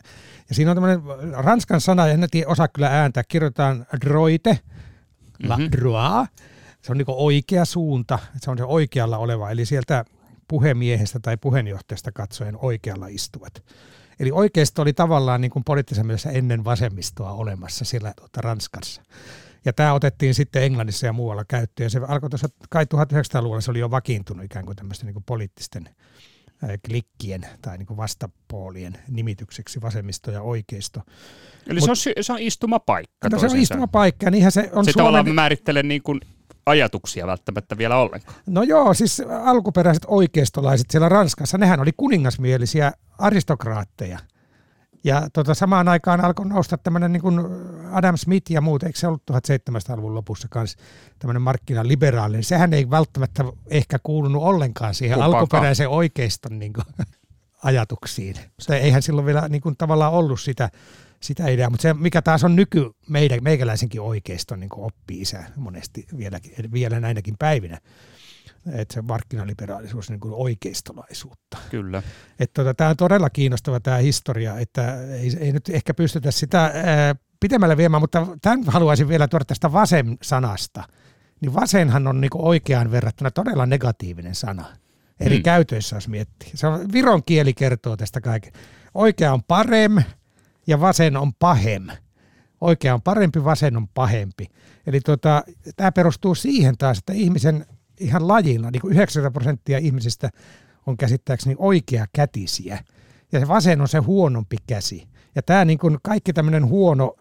[0.49, 1.03] Ja siinä on tämmöinen
[1.33, 4.59] ranskan sana, en tiedä osaa kyllä ääntää, kirjoitetaan droite,
[5.43, 5.73] la mm-hmm.
[5.73, 6.31] droit.
[6.83, 10.05] Se on niin oikea suunta, se on se oikealla oleva, eli sieltä
[10.49, 13.65] puhemiehestä tai puheenjohtajasta katsoen oikealla istuvat.
[14.21, 19.03] Eli oikeisto oli tavallaan niin kuin poliittisen mielessä ennen vasemmistoa olemassa siellä tuota Ranskassa.
[19.67, 21.85] Ja tämä otettiin sitten Englannissa ja muualla käyttöön.
[21.85, 25.89] Ja se alkoi tuossa kai 1900-luvulla, se oli jo vakiintunut ikään kuin tämmöisten niin poliittisten
[26.89, 31.01] klikkien tai niin kuin vastapuolien nimitykseksi vasemmisto ja oikeisto.
[31.67, 33.29] Eli Mut, se, on, se on istumapaikka.
[33.29, 35.35] No se on istumapaikka, niinhän se on se Suomen...
[35.35, 36.21] määrittele niin kuin
[36.67, 38.39] ajatuksia välttämättä vielä ollenkaan.
[38.47, 44.19] No joo, siis alkuperäiset oikeistolaiset siellä Ranskassa, nehän oli kuningasmielisiä aristokraatteja–
[45.07, 47.41] ja tota, samaan aikaan alkoi nousta tämmöinen niin kuin
[47.93, 50.79] Adam Smith ja muut, eikö se ollut 1700-luvun lopussa kanssa
[51.19, 52.45] tämmöinen markkinaliberaalinen.
[52.45, 55.41] Sehän ei välttämättä ehkä kuulunut ollenkaan siihen Kumpaakaan.
[55.41, 56.85] alkuperäiseen oikeiston niin kuin,
[57.63, 58.37] ajatuksiin.
[58.61, 60.71] Se eihän silloin vielä niin kuin, tavallaan ollut sitä,
[61.21, 66.41] sitä ideaa, mutta se mikä taas on nyky meidän, meikäläisenkin oikeiston niin oppi-isä monesti vielä,
[66.73, 67.79] vielä näinäkin päivinä,
[68.73, 71.59] että se markkinaliberaalisuus niin kuin oikeistolaisuutta.
[71.71, 72.03] Kyllä.
[72.39, 76.63] Että tota, tämä on todella kiinnostava tämä historia, että ei, ei nyt ehkä pystytä sitä
[76.63, 80.85] ää, pitemmälle viemään, mutta tämän haluaisin vielä tuoda tästä vasen-sanasta.
[81.41, 84.65] Niin vasenhan on niin kuin oikeaan verrattuna todella negatiivinen sana.
[85.21, 85.43] Eri hmm.
[85.43, 86.51] käytöissä, jos miettii.
[86.55, 88.53] Se on, viron kieli kertoo tästä kaiken.
[88.95, 89.97] Oikea on parem
[90.67, 91.87] ja vasen on pahem.
[92.61, 94.47] Oikea on parempi, vasen on pahempi.
[94.87, 95.43] Eli tota,
[95.77, 97.67] tämä perustuu siihen taas, että ihmisen
[98.01, 100.31] ihan lajilla, niin kuin 90 prosenttia ihmisistä
[100.87, 102.85] on käsittääkseni oikea kätisiä.
[103.33, 105.09] Ja se vasen on se huonompi käsi.
[105.35, 107.17] Ja tämä niin kuin kaikki tämmöinen huono,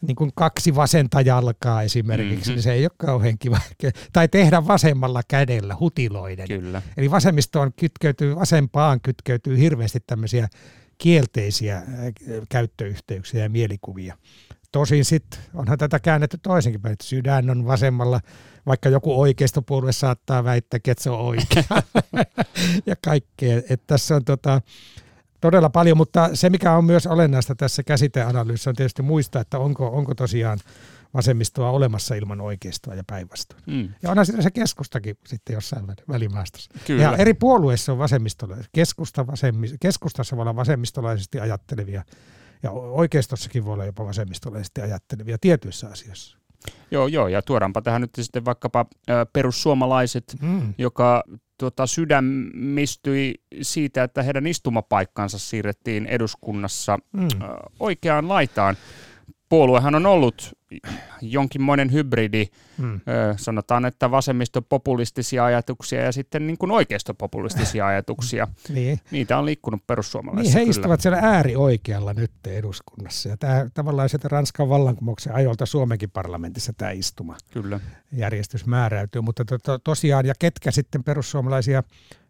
[0.00, 2.52] niin kuin kaksi vasenta jalkaa esimerkiksi, mm-hmm.
[2.52, 3.60] niin se ei ole kauhean kiva.
[4.12, 6.48] Tai tehdä vasemmalla kädellä, hutiloiden.
[6.48, 6.82] Kyllä.
[6.96, 10.48] Eli vasemmistoon kytkeytyy, vasempaan kytkeytyy hirveästi tämmöisiä
[10.98, 11.82] kielteisiä
[12.48, 14.16] käyttöyhteyksiä ja mielikuvia.
[14.72, 18.20] Tosin sitten onhan tätä käännetty toisenkin päin, että sydän on vasemmalla,
[18.66, 21.62] vaikka joku oikeistopuolue saattaa väittää, että se on oikea
[22.86, 23.58] ja kaikkea.
[23.58, 24.60] Että tässä on tota,
[25.40, 29.86] todella paljon, mutta se mikä on myös olennaista tässä käsiteanalyysissä on tietysti muistaa, että onko,
[29.88, 30.58] onko tosiaan
[31.14, 33.62] vasemmistoa olemassa ilman oikeistoa ja päinvastoin.
[33.66, 33.88] Mm.
[34.02, 36.70] Ja onhan se keskustakin sitten jossain välimaastossa.
[36.86, 37.02] Kyllä.
[37.02, 38.70] Ja eri puolueissa on vasemmistolaisia.
[38.72, 42.04] Keskusta, vasemmi, keskustassa voi olla vasemmistolaisesti ajattelevia
[42.62, 46.38] ja oikeistossakin voi olla jopa vasemmistolaisesti ajattelevia tietyissä asioissa.
[46.90, 48.86] Joo, joo, ja tuodaanpa tähän nyt sitten vaikkapa
[49.32, 50.74] perussuomalaiset, mm.
[50.78, 51.24] joka
[51.58, 57.28] tuota, sydämistyi siitä, että heidän istumapaikkansa siirrettiin eduskunnassa mm.
[57.80, 58.76] oikeaan laitaan
[59.48, 60.58] puoluehan on ollut
[61.20, 62.46] jonkinmoinen hybridi,
[62.78, 63.00] hmm.
[63.36, 68.48] sanotaan, että vasemmistopopulistisia ajatuksia ja sitten niin kuin oikeistopopulistisia ajatuksia.
[68.68, 69.00] niin.
[69.10, 70.58] Niitä on liikkunut perussuomalaisissa.
[70.58, 73.28] Niin, he istuvat siellä äärioikealla nyt eduskunnassa.
[73.28, 77.36] Ja tämä tavallaan sieltä Ranskan vallankumouksen ajolta Suomenkin parlamentissa tämä istuma.
[77.50, 77.80] Kyllä.
[78.12, 81.82] Järjestys määräytyy, mutta to, to, tosiaan, ja ketkä sitten perussuomalaisia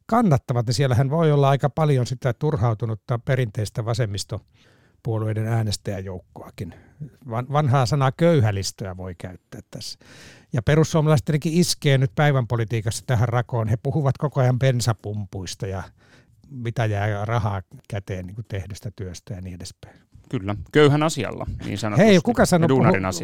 [0.06, 3.84] kannattavat, niin siellähän voi olla aika paljon sitä turhautunutta perinteistä
[4.98, 6.74] vasemmistopuolueiden äänestäjäjoukkoakin.
[7.30, 9.98] Vanhaa sanaa köyhälistöä voi käyttää tässä.
[10.52, 13.68] Ja perussuomalaiset iskee nyt päivän politiikassa tähän rakoon.
[13.68, 15.82] He puhuvat koko ajan bensapumpuista ja
[16.50, 20.07] mitä jää rahaa käteen niin tehdystä työstä ja niin edespäin.
[20.30, 22.10] Kyllä, köyhän asialla, niin sanotusti.
[22.10, 22.68] Hei, kuka sanoi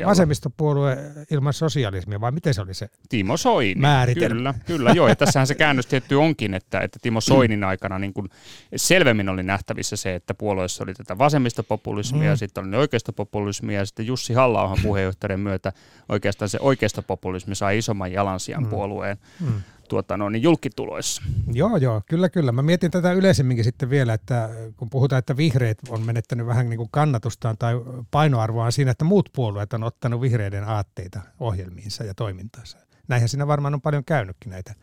[0.06, 0.98] vasemmistopuolue
[1.30, 3.80] ilman sosialismia, vai miten se oli se Timo Soini.
[3.80, 4.52] määritelmä?
[4.52, 8.12] Kyllä, kyllä joo, ja tässähän se käännös tietty onkin, että, että Timo Soinin aikana niin
[8.12, 8.28] kuin
[8.76, 12.36] selvemmin oli nähtävissä se, että puolueessa oli tätä vasemmistopopulismia, mm.
[12.36, 15.72] sitten oli oikeistopopulismia, ja sitten Jussi halla puheenjohtajan myötä
[16.08, 18.68] oikeastaan se oikeistopopulismi sai isomman jalansijan mm.
[18.68, 21.22] puolueen mm tuota, no, niin julkituloissa.
[21.52, 22.52] Joo, joo, kyllä, kyllä.
[22.52, 26.78] Mä mietin tätä yleisemminkin sitten vielä, että kun puhutaan, että vihreät on menettänyt vähän niin
[26.78, 27.74] kuin kannatustaan tai
[28.10, 32.78] painoarvoaan siinä, että muut puolueet on ottanut vihreiden aatteita ohjelmiinsa ja toimintaansa.
[33.08, 34.74] Näinhän siinä varmaan on paljon käynytkin näitä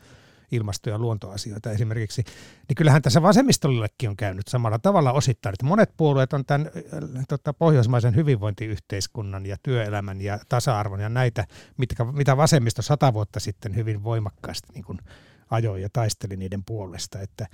[0.51, 2.23] ilmasto- ja luontoasioita esimerkiksi,
[2.67, 7.25] niin kyllähän tässä vasemmistollekin on käynyt samalla tavalla osittain, että monet puolueet on tämän äh,
[7.27, 11.45] tota, pohjoismaisen hyvinvointiyhteiskunnan ja työelämän ja tasa-arvon ja näitä,
[11.77, 14.99] mitkä, mitä vasemmisto sata vuotta sitten hyvin voimakkaasti niin kuin
[15.51, 17.47] ajoi ja taisteli niiden puolesta, että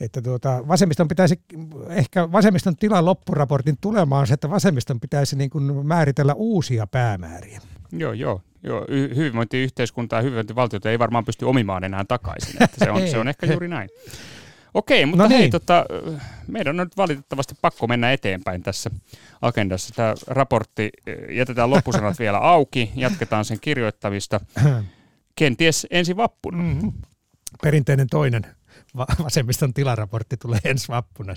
[0.00, 1.40] että tuota, vasemmiston pitäisi,
[1.88, 7.60] ehkä vasemmiston tilan loppuraportin tulemaan se, että vasemmiston pitäisi niin kuin määritellä uusia päämääriä.
[7.92, 8.42] Joo, joo.
[8.62, 8.86] joo.
[8.90, 12.62] Hyvinvointiyhteiskunta ja hyvinvointivaltiota ei varmaan pysty omimaan enää takaisin.
[12.62, 13.90] Että se, on, se on ehkä juuri näin.
[14.74, 15.38] Okei, mutta no niin.
[15.38, 15.86] hei, tota,
[16.46, 18.90] meidän on nyt valitettavasti pakko mennä eteenpäin tässä
[19.42, 19.94] agendassa.
[19.94, 24.40] Tämä raportti eh, jätetään loppusanat vielä auki, jatketaan sen kirjoittamista.
[25.34, 26.62] Kenties ensi vappuna.
[26.62, 26.92] Mm-hmm.
[27.62, 28.46] Perinteinen toinen
[29.24, 31.34] vasemmiston tilaraportti tulee ensi vappuna.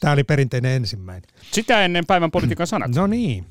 [0.00, 1.30] Tämä oli perinteinen ensimmäinen.
[1.52, 2.94] Sitä ennen päivän politiikan sanat.
[2.94, 3.46] No niin.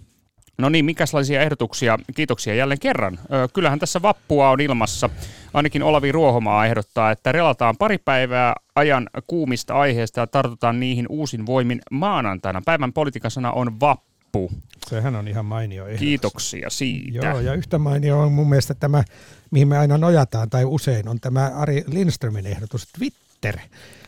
[0.58, 2.00] No niin, mikäslaisia ehdotuksia?
[2.16, 3.20] Kiitoksia jälleen kerran.
[3.54, 5.10] Kyllähän tässä vappua on ilmassa.
[5.54, 11.46] Ainakin Olavi Ruohomaa ehdottaa, että relataan pari päivää ajan kuumista aiheista ja tartutaan niihin uusin
[11.46, 12.62] voimin maanantaina.
[12.66, 14.52] Päivän politiikan sana on vappu.
[14.88, 16.00] Sehän on ihan mainio ehdotus.
[16.00, 17.28] Kiitoksia siitä.
[17.28, 19.04] Joo, ja yhtä mainio on mun mielestä tämä,
[19.52, 23.58] mihin me aina nojataan tai usein, on tämä Ari Lindströmin ehdotus Twitter.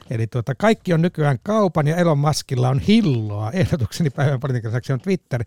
[0.10, 3.52] Eli tuota, kaikki on nykyään kaupan ja Elon Muskilla on hilloa.
[3.52, 5.44] Ehdotukseni päivän politiikan on Twitter.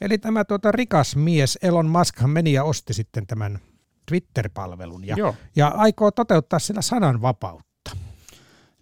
[0.00, 3.58] Eli tämä tuota, rikas mies Elon Muskhan meni ja osti sitten tämän
[4.06, 5.16] Twitter-palvelun ja,
[5.56, 7.71] ja aikoo toteuttaa sillä sananvapautta.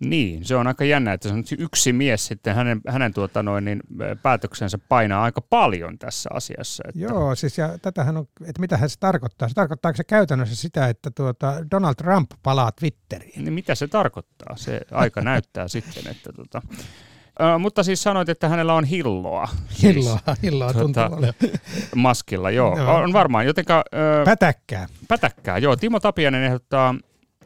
[0.00, 3.64] Niin, se on aika jännä, että se on yksi mies sitten, hänen, hänen tuota noin,
[3.64, 3.80] niin
[4.22, 6.84] päätöksensä painaa aika paljon tässä asiassa.
[6.88, 7.00] Että...
[7.00, 9.48] Joo, siis ja tätähän on, että mitä se tarkoittaa?
[9.48, 13.44] Se tarkoittaako se käytännössä sitä, että tuota Donald Trump palaa Twitteriin?
[13.44, 14.56] Niin mitä se tarkoittaa?
[14.56, 16.62] Se aika näyttää sitten, että tuota,
[17.40, 19.48] Ö, mutta siis sanoit, että hänellä on hilloa.
[19.82, 21.34] Hilloa, siis, hilloa tuntuu tuota,
[21.94, 22.78] Maskilla, joo.
[22.78, 22.94] No.
[22.96, 23.46] On varmaan.
[23.46, 24.86] Jotenka, ö, pätäkkää.
[25.08, 25.76] Pätäkkää, joo.
[25.76, 26.94] Timo Tapianen ehdottaa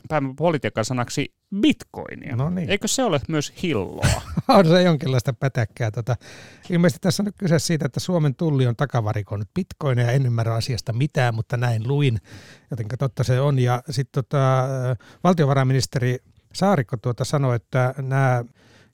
[0.08, 2.36] päivän politiikan sanaksi bitcoinia.
[2.36, 2.70] No niin.
[2.70, 4.06] Eikö se ole myös hilloa?
[4.48, 5.90] on se jonkinlaista pätäkkää.
[5.90, 6.16] Tota,
[6.70, 10.10] ilmeisesti tässä on nyt kyse siitä, että Suomen tulli on takavarikoinut bitcoinia.
[10.10, 12.18] En ymmärrä asiasta mitään, mutta näin luin,
[12.70, 13.58] joten totta se on.
[13.58, 14.68] Ja sitten tota,
[15.24, 16.18] valtiovarainministeri
[16.54, 18.44] Saarikko tuota sanoi, että nämä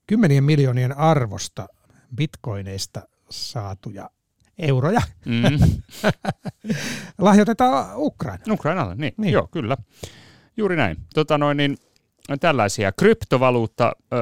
[0.07, 1.67] kymmenien miljoonien arvosta
[2.17, 4.11] bitcoineista saatuja
[4.59, 5.83] euroja mm.
[7.19, 8.45] lahjoitetaan Ukraina.
[8.51, 9.15] Ukrainalle, niin.
[9.17, 9.33] niin.
[9.33, 9.77] Joo, kyllä.
[10.57, 10.97] Juuri näin.
[11.15, 11.77] Tota noin, niin,
[12.41, 14.17] tällaisia kryptovaluutta ö,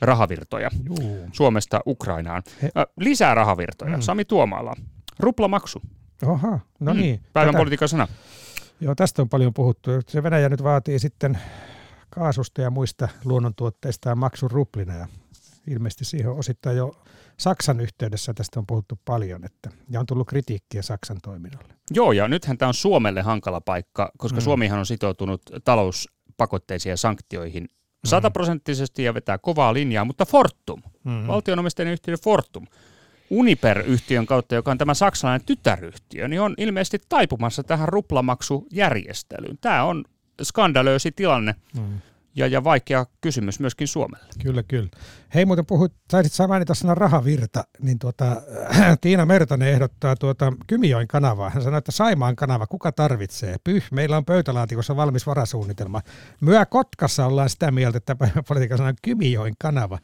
[0.00, 1.28] rahavirtoja Juu.
[1.32, 2.42] Suomesta Ukrainaan.
[2.64, 2.68] Ö,
[3.00, 3.96] lisää rahavirtoja.
[3.96, 4.00] Mm.
[4.00, 4.74] Sami Tuomaala.
[5.18, 5.82] Ruplamaksu.
[6.26, 7.00] Oha, no mm.
[7.00, 7.20] niin.
[7.32, 7.58] Päivän Tätä...
[7.58, 8.08] politiikan sana.
[8.80, 9.90] Joo, tästä on paljon puhuttu.
[10.06, 11.38] Se Venäjä nyt vaatii sitten
[12.10, 15.06] kaasusta ja muista luonnontuotteista maksun ruplina ja
[15.70, 16.94] ilmeisesti siihen osittain jo
[17.38, 21.74] Saksan yhteydessä tästä on puhuttu paljon, että, ja on tullut kritiikkiä Saksan toiminnalle.
[21.90, 24.44] Joo, ja nythän tämä on Suomelle hankala paikka, koska mm.
[24.44, 27.68] Suomihan on sitoutunut talouspakotteisiin ja sanktioihin mm.
[28.04, 31.26] sataprosenttisesti ja vetää kovaa linjaa, mutta Fortum, mm.
[31.26, 32.66] valtionomistajan yhtiö Fortum,
[33.30, 39.58] Uniper-yhtiön kautta, joka on tämä saksalainen tytäryhtiö, niin on ilmeisesti taipumassa tähän ruplamaksujärjestelyyn.
[39.60, 40.04] Tämä on
[40.42, 41.54] skandalöösi tilanne.
[41.76, 42.00] Mm
[42.38, 44.26] ja, ja vaikea kysymys myöskin Suomelle.
[44.42, 44.88] Kyllä, kyllä.
[45.34, 48.42] Hei, muuten puhuit, saisit saa mainita sanan rahavirta, niin tuota,
[49.00, 51.50] Tiina Mertonen ehdottaa tuota Kymijoen kanavaa.
[51.50, 53.56] Hän sanoi, että Saimaan kanava, kuka tarvitsee?
[53.64, 56.00] Pyh, meillä on pöytälaatikossa valmis varasuunnitelma.
[56.40, 58.16] Myö Kotkassa ollaan sitä mieltä, että
[58.48, 59.98] politiikan sana Kymijoen kanava.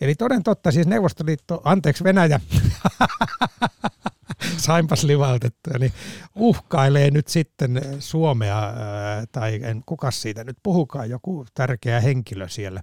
[0.00, 2.40] Eli toden totta, siis Neuvostoliitto, anteeksi Venäjä,
[4.66, 5.92] sainpas livaltettua, niin
[6.34, 8.72] uhkailee nyt sitten Suomea,
[9.32, 12.82] tai en, kuka siitä nyt puhukaan, joku tärkeä henkilö siellä,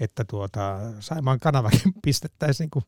[0.00, 2.84] että tuota, Saimaan kanavakin pistettäisiin niin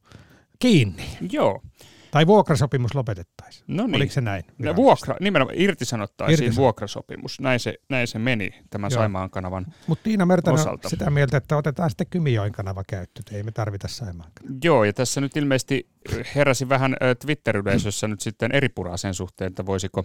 [0.58, 1.02] kiinni.
[1.32, 1.62] Joo.
[2.10, 3.64] Tai vuokrasopimus lopetettaisiin.
[3.68, 3.96] No niin.
[3.96, 4.44] Oliko se näin?
[4.58, 7.40] No, vuokra, nimenomaan irtisanottaisiin Irtisan- vuokrasopimus.
[7.40, 9.00] Näin se, näin se meni tämän Joo.
[9.00, 9.66] Saimaan kanavan.
[9.86, 10.88] Mutta Tiina Mertanen on osalta.
[10.88, 13.36] sitä mieltä, että otetaan sitten Kymijoen kanava käyttöön.
[13.36, 14.58] Ei me tarvita Saimaan kanavaa.
[14.64, 15.88] Joo, ja tässä nyt ilmeisesti
[16.34, 20.04] heräsi vähän Twitter-yleisössä nyt sitten eri puraa sen suhteen, että voisiko,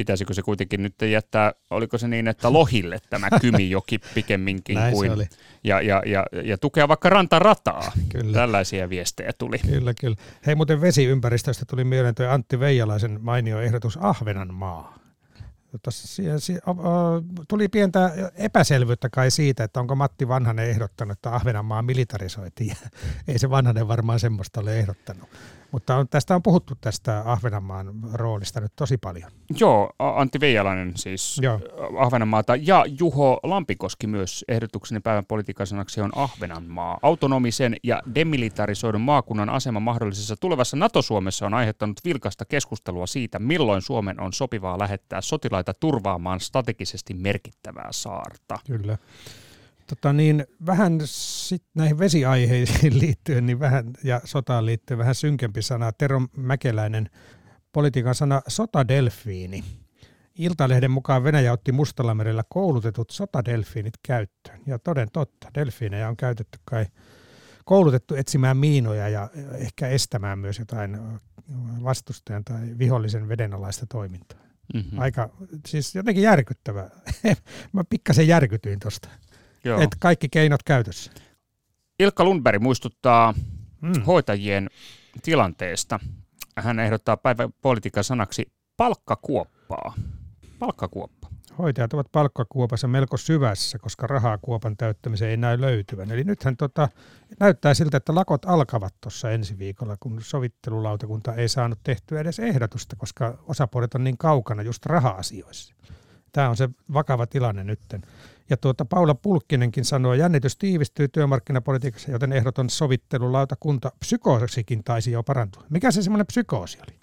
[0.00, 5.10] pitäisikö se kuitenkin nyt jättää, oliko se niin, että lohille tämä Kymijoki pikemminkin Näin kuin,
[5.10, 5.28] oli.
[5.64, 7.92] Ja, ja, ja, ja tukea vaikka rantarataa.
[8.08, 8.32] Kyllä.
[8.32, 9.58] Tällaisia viestejä tuli.
[9.58, 10.16] Kyllä, kyllä.
[10.46, 14.98] Hei muuten vesiympäristöstä tuli mieleen tuo Antti Veijalaisen mainio ehdotus Ahvenanmaa.
[17.48, 22.76] Tuli pientä epäselvyyttä kai siitä, että onko Matti Vanhanen ehdottanut, että Ahvenanmaa militarisoitiin.
[23.28, 25.28] Ei se Vanhanen varmaan semmoista ole ehdottanut.
[25.72, 29.30] Mutta on, tästä on puhuttu tästä Ahvenanmaan roolista nyt tosi paljon.
[29.60, 31.60] Joo, Antti Veijalainen siis Joo.
[31.98, 36.98] Ahvenanmaata ja Juho Lampikoski myös ehdotukseni päivän politiikan sanaksi on Ahvenanmaa.
[37.02, 44.20] Autonomisen ja demilitarisoidun maakunnan asema mahdollisessa tulevassa NATO-Suomessa on aiheuttanut vilkasta keskustelua siitä, milloin Suomen
[44.20, 48.58] on sopivaa lähettää sotilaita turvaamaan strategisesti merkittävää saarta.
[48.66, 48.98] Kyllä.
[49.90, 55.92] Tota niin, vähän sit näihin vesiaiheisiin liittyen niin vähän, ja sotaan liittyen vähän synkempi sana.
[55.92, 57.10] Tero Mäkeläinen,
[57.72, 59.64] politiikan sana sotadelfiini.
[60.34, 64.60] Iltalehden mukaan Venäjä otti Mustallamerellä koulutetut sotadelfiinit käyttöön.
[64.66, 66.86] Ja toden totta, delfiinejä on käytetty kai
[67.64, 70.98] koulutettu etsimään miinoja ja ehkä estämään myös jotain
[71.82, 74.40] vastustajan tai vihollisen vedenalaista toimintaa.
[74.74, 74.98] Mm-hmm.
[74.98, 75.30] Aika,
[75.66, 76.90] siis jotenkin järkyttävää.
[77.72, 79.08] Mä pikkasen järkytyin tuosta
[79.64, 79.80] Joo.
[79.80, 81.12] että kaikki keinot käytössä.
[81.98, 83.34] Ilkka Lundberg muistuttaa
[83.80, 84.02] Mm.
[84.06, 84.70] hoitajien
[85.22, 86.00] tilanteesta.
[86.56, 89.94] Hän ehdottaa päivän politiikan sanaksi palkkakuoppaa.
[90.58, 91.28] Palkkakuoppa.
[91.58, 96.10] Hoitajat ovat palkkakuopassa melko syvässä, koska rahaa kuopan täyttämiseen ei näy löytyvän.
[96.10, 96.88] Eli nythän tota,
[97.40, 102.96] näyttää siltä, että lakot alkavat tuossa ensi viikolla, kun sovittelulautakunta ei saanut tehtyä edes ehdotusta,
[102.96, 105.74] koska osapuolet on niin kaukana just raha-asioissa.
[106.32, 108.02] Tämä on se vakava tilanne nytten.
[108.50, 115.64] Ja tuota, Paula Pulkkinenkin sanoi, jännitys tiivistyy työmarkkinapolitiikassa, joten ehdoton sovittelulautakunta psykoosikin taisi jo parantua.
[115.70, 116.98] Mikä se semmoinen psykoosi oli?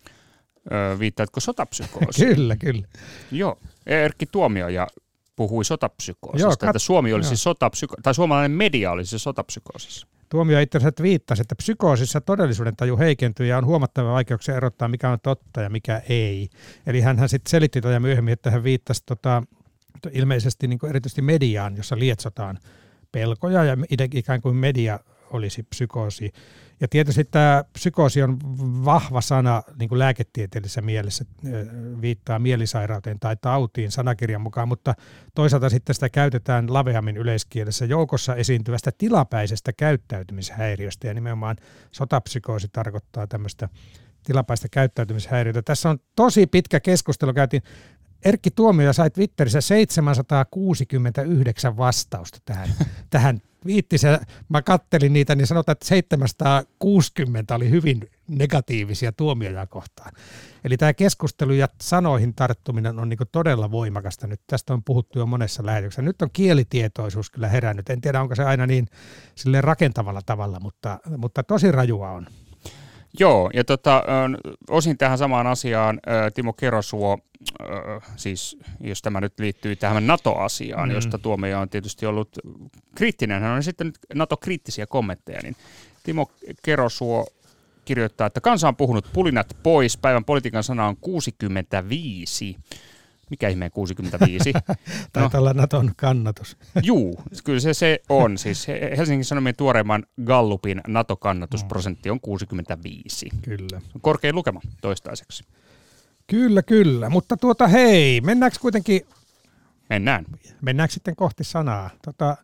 [0.71, 2.29] Öö, viittaatko sotapsykoosiin?
[2.35, 2.87] Kyllä, kyllä.
[3.31, 3.59] Joo.
[3.85, 4.87] Erkki Tuomioja
[5.35, 7.53] puhui sotapsykoosista, Joo, että kat- Suomi olisi joo.
[7.53, 10.07] sotapsyko- tai suomalainen media olisi sotapsykoosissa.
[10.29, 15.09] Tuomio itse asiassa viittasi, että psykoosissa todellisuuden taju heikentyy ja on huomattavia vaikeuksia erottaa, mikä
[15.09, 16.49] on totta ja mikä ei.
[16.87, 19.43] Eli hän sitten selitti tätä myöhemmin, että hän viittasi tota,
[20.11, 22.59] ilmeisesti niin kuin erityisesti mediaan, jossa lietsotaan
[23.11, 23.77] pelkoja ja
[24.13, 24.99] ikään kuin media
[25.31, 26.31] olisi psykoosi.
[26.81, 28.39] Ja tietysti tämä psykoosi on
[28.85, 31.25] vahva sana niin kuin lääketieteellisessä mielessä,
[32.01, 34.93] viittaa mielisairauteen tai tautiin sanakirjan mukaan, mutta
[35.35, 41.55] toisaalta sitten sitä käytetään laveammin yleiskielessä joukossa esiintyvästä tilapäisestä käyttäytymishäiriöstä ja nimenomaan
[41.91, 43.69] sotapsykoosi tarkoittaa tämmöistä
[44.23, 45.61] tilapäistä käyttäytymishäiriötä.
[45.61, 47.33] Tässä on tosi pitkä keskustelu.
[47.33, 47.63] Käytiin
[48.25, 52.69] Erkki Tuomioja sai Twitterissä 769 vastausta tähän,
[53.09, 54.19] tähän viittisen.
[54.49, 60.11] Mä kattelin niitä, niin sanotaan, että 760 oli hyvin negatiivisia tuomioja kohtaan.
[60.63, 64.27] Eli tämä keskustelu ja sanoihin tarttuminen on niin todella voimakasta.
[64.27, 66.01] Nyt tästä on puhuttu jo monessa lähetyksessä.
[66.01, 67.89] Nyt on kielitietoisuus kyllä herännyt.
[67.89, 68.87] En tiedä, onko se aina niin
[69.35, 72.27] sille rakentavalla tavalla, mutta, mutta tosi rajua on.
[73.19, 74.03] Joo, ja tota,
[74.69, 75.99] osin tähän samaan asiaan
[76.33, 77.17] Timo Kerosuo,
[78.15, 80.95] siis jos tämä nyt liittyy tähän NATO-asiaan, Mm.
[80.95, 82.29] josta Tuomioja on tietysti ollut
[82.95, 85.55] kriittinen, hän on sitten NATO-kriittisiä kommentteja, niin
[86.03, 86.31] Timo
[86.63, 87.25] Kerosuo
[87.85, 92.57] kirjoittaa, että kansa on puhunut pulinat pois, päivän politiikan sana on 65.
[93.29, 94.53] Mikä ihmeen 65?
[95.13, 96.57] Taitaa olla Naton kannatus.
[96.83, 98.37] Juu, kyllä se, se on.
[98.37, 103.29] Siis He- Helsingin Sanomien tuoreimman Gallupin NATO-kannatusprosentti on 65.
[103.41, 103.81] Kyllä.
[104.01, 105.43] Korkein lukema toistaiseksi.
[106.27, 107.09] Kyllä, kyllä.
[107.09, 109.01] Mutta tuota hei, mennäänkö kuitenkin,
[109.89, 110.25] Mennään.
[110.61, 111.89] mennäänkö sitten kohti sanaa?
[112.05, 112.37] Tota,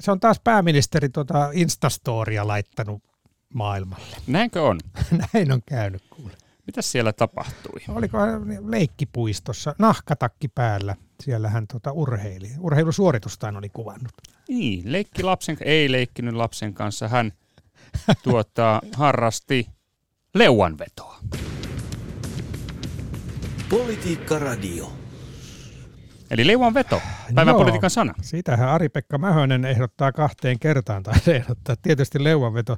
[0.00, 3.02] se on taas pääministeri tuota Instastoria laittanut
[3.54, 4.16] maailmalle.
[4.26, 4.78] Näinkö on?
[5.34, 6.32] Näin on käynyt kuule.
[6.66, 7.80] Mitäs siellä tapahtui?
[7.88, 12.50] Oliko hän leikkipuistossa, nahkatakki päällä, siellä hän tuota urheili.
[12.60, 14.12] Urheilusuoritustaan oli kuvannut.
[14.48, 17.08] Niin, leikki lapsen, ei leikkinyt lapsen kanssa.
[17.08, 17.32] Hän
[18.24, 19.66] tuota, harrasti
[20.34, 21.18] leuanvetoa.
[23.70, 24.92] Politiikka Radio.
[26.30, 27.00] Eli leuanveto,
[27.34, 27.58] päivän Joo.
[27.58, 28.14] politiikan sana.
[28.22, 32.76] Siitähän Ari-Pekka Mähönen ehdottaa kahteen kertaan, tai ehdottaa tietysti leuanveto.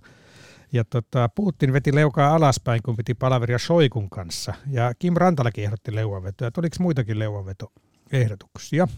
[0.75, 4.55] Ja tota, Putin veti leukaa alaspäin, kun piti palaveria Shoikun kanssa.
[4.71, 6.51] Ja Kim Rantalakin ehdotti leuanvetoa.
[6.51, 8.89] Tuliko muitakin leuanvetoehdotuksia?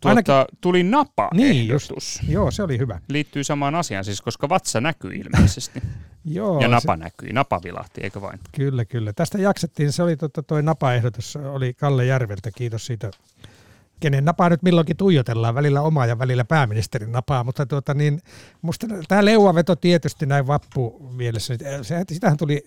[0.00, 0.56] tuota, Ainakin...
[0.60, 1.92] tuli napa niin, just,
[2.28, 3.00] Joo, se oli hyvä.
[3.08, 5.82] Liittyy samaan asiaan siis, koska vatsa näkyy ilmeisesti.
[6.24, 7.02] Joo, ja napa se...
[7.02, 8.40] näkyi, napa vilahti, eikö vain?
[8.52, 9.12] Kyllä, kyllä.
[9.12, 13.10] Tästä jaksettiin, se oli tota, toi napa-ehdotus, oli Kalle Järveltä, kiitos siitä
[14.00, 18.20] kenen napaa nyt milloinkin tuijotellaan, välillä omaa ja välillä pääministerin napaa, mutta tuota niin,
[18.62, 22.64] musta tämä leuaveto tietysti näin vappu mielessä, se, sitähän tuli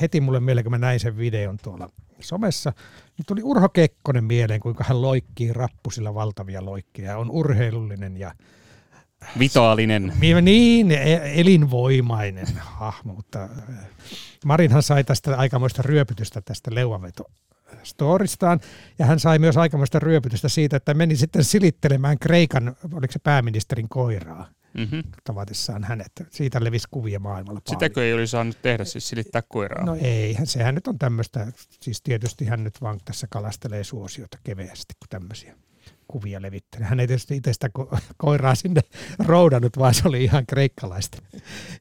[0.00, 2.72] heti mulle mieleen, kun mä näin sen videon tuolla somessa,
[3.18, 8.34] niin tuli Urho Kekkonen mieleen, kuinka hän loikkii rappusilla valtavia loikkia, on urheilullinen ja
[9.38, 10.12] Vitoaalinen.
[10.20, 13.48] Niin, e- elinvoimainen hahmo, mutta
[14.44, 17.24] Marinhan sai tästä aikamoista ryöpytystä tästä leuaveto
[17.82, 18.60] storistaan,
[18.98, 23.88] ja hän sai myös aikamoista ryöpytystä siitä, että meni sitten silittelemään Kreikan, oliko se pääministerin
[23.88, 25.02] koiraa, mm-hmm.
[25.24, 26.12] tavatessaan hänet.
[26.30, 27.80] Siitä levisi kuvia maailmalla paljon.
[27.80, 29.84] Sitäkö ei olisi saanut tehdä, siis silittää koiraa?
[29.84, 31.46] No ei, sehän nyt on tämmöistä,
[31.80, 35.54] siis tietysti hän nyt vaan tässä kalastelee suosiota keveästi, kuin tämmöisiä
[36.08, 36.88] kuvia levittänyt.
[36.88, 38.80] Hän ei tietysti itse sitä ko- koiraa sinne
[39.18, 41.18] roudannut, vaan se oli ihan kreikkalaista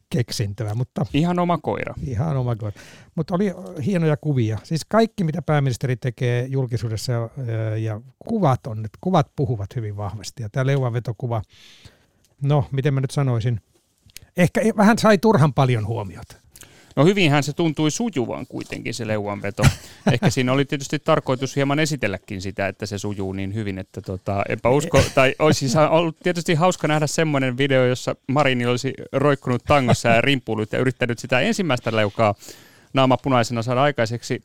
[0.09, 0.75] keksintöä.
[0.75, 1.93] Mutta ihan oma koira.
[2.07, 2.81] Ihan oma koira.
[3.15, 3.51] Mutta oli
[3.85, 4.57] hienoja kuvia.
[4.63, 7.29] Siis kaikki, mitä pääministeri tekee julkisuudessa ja,
[7.77, 10.43] ja kuvat on, että kuvat puhuvat hyvin vahvasti.
[10.43, 11.41] Ja tämä leuanvetokuva,
[12.41, 13.61] no miten mä nyt sanoisin,
[14.37, 16.42] ehkä vähän sai turhan paljon huomiota.
[16.95, 19.63] No hyvinhän se tuntui sujuvan kuitenkin se leuanveto.
[20.13, 24.43] Ehkä siinä oli tietysti tarkoitus hieman esitelläkin sitä, että se sujuu niin hyvin, että tota,
[24.49, 30.09] enpä usko, tai olisi ollut tietysti hauska nähdä semmoinen video, jossa Marini olisi roikkunut tangossa
[30.09, 32.35] ja rimpuillut ja yrittänyt sitä ensimmäistä leukaa
[32.93, 34.43] naama punaisena saada aikaiseksi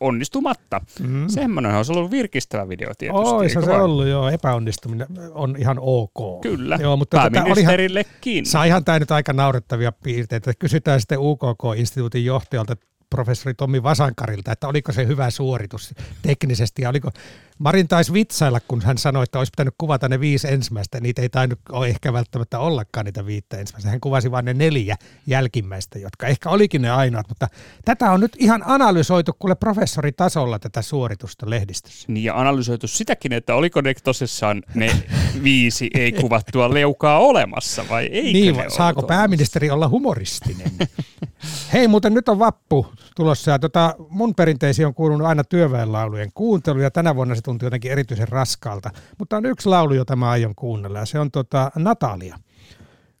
[0.00, 0.80] onnistumatta.
[1.00, 1.28] Mm.
[1.28, 3.24] Semmoinen olisi ollut virkistävä video tietysti.
[3.34, 4.28] Oi, se on ollut, joo.
[4.28, 6.40] Epäonnistuminen on ihan ok.
[6.42, 8.44] Kyllä, joo, mutta tota, pääministerillekin.
[8.44, 10.52] Tota, saihan tämä nyt aika naurettavia piirteitä.
[10.58, 12.76] Kysytään sitten UKK-instituutin johtajalta,
[13.10, 17.10] professori Tommi Vasankarilta, että oliko se hyvä suoritus teknisesti ja oliko,
[17.58, 21.00] Marin taisi vitsailla, kun hän sanoi, että olisi pitänyt kuvata ne viisi ensimmäistä.
[21.00, 23.90] Niitä ei tainnut ole ehkä välttämättä ollakaan niitä viittä ensimmäistä.
[23.90, 24.96] Hän kuvasi vain ne neljä
[25.26, 27.28] jälkimmäistä, jotka ehkä olikin ne ainoat.
[27.28, 27.48] Mutta
[27.84, 32.12] tätä on nyt ihan analysoitu kuule professoritasolla tätä suoritusta lehdistössä.
[32.12, 35.02] Niin ja analysoitu sitäkin, että oliko ne tosissaan ne
[35.42, 38.32] viisi ei kuvattua leukaa olemassa vai ei?
[38.32, 40.70] Niin, saako pääministeri olla humoristinen?
[41.72, 42.86] Hei, muuten nyt on vappu
[43.16, 47.66] tulossa ja tota, mun perinteisiin on kuulunut aina työväenlaulujen kuuntelu ja tänä vuonna se tuntui
[47.66, 48.90] jotenkin erityisen raskaalta.
[49.18, 52.38] Mutta on yksi laulu, jota mä aion kuunnella ja se on tota Natalia.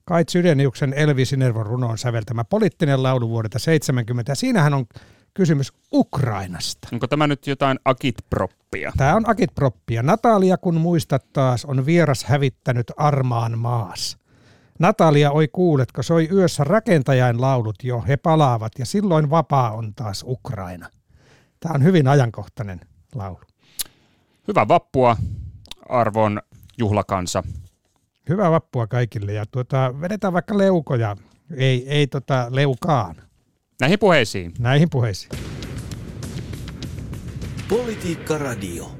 [0.04, 4.86] Kait Sydeniuksen Elvi Sinervon runoon säveltämä poliittinen laulu vuodelta 70 ja siinähän on
[5.34, 6.88] kysymys Ukrainasta.
[6.92, 8.92] Onko tämä nyt jotain akitproppia?
[8.96, 10.02] Tämä on akitproppia.
[10.02, 14.18] Natalia, kun muistat taas, on vieras hävittänyt armaan maas.
[14.78, 20.24] Natalia, oi kuuletko, soi yössä rakentajain laulut jo, he palaavat ja silloin vapaa on taas
[20.26, 20.88] Ukraina.
[21.60, 22.80] Tämä on hyvin ajankohtainen
[23.14, 23.40] laulu.
[24.48, 25.16] Hyvää vappua,
[25.88, 26.40] arvon
[26.78, 27.42] juhlakansa.
[28.28, 31.16] Hyvää vappua kaikille ja tuota, vedetään vaikka leukoja,
[31.56, 33.16] ei, ei tota leukaan.
[33.80, 34.52] Näihin puheisiin.
[34.58, 35.30] Näihin puheisiin.
[37.68, 38.90] Politiikka Radio.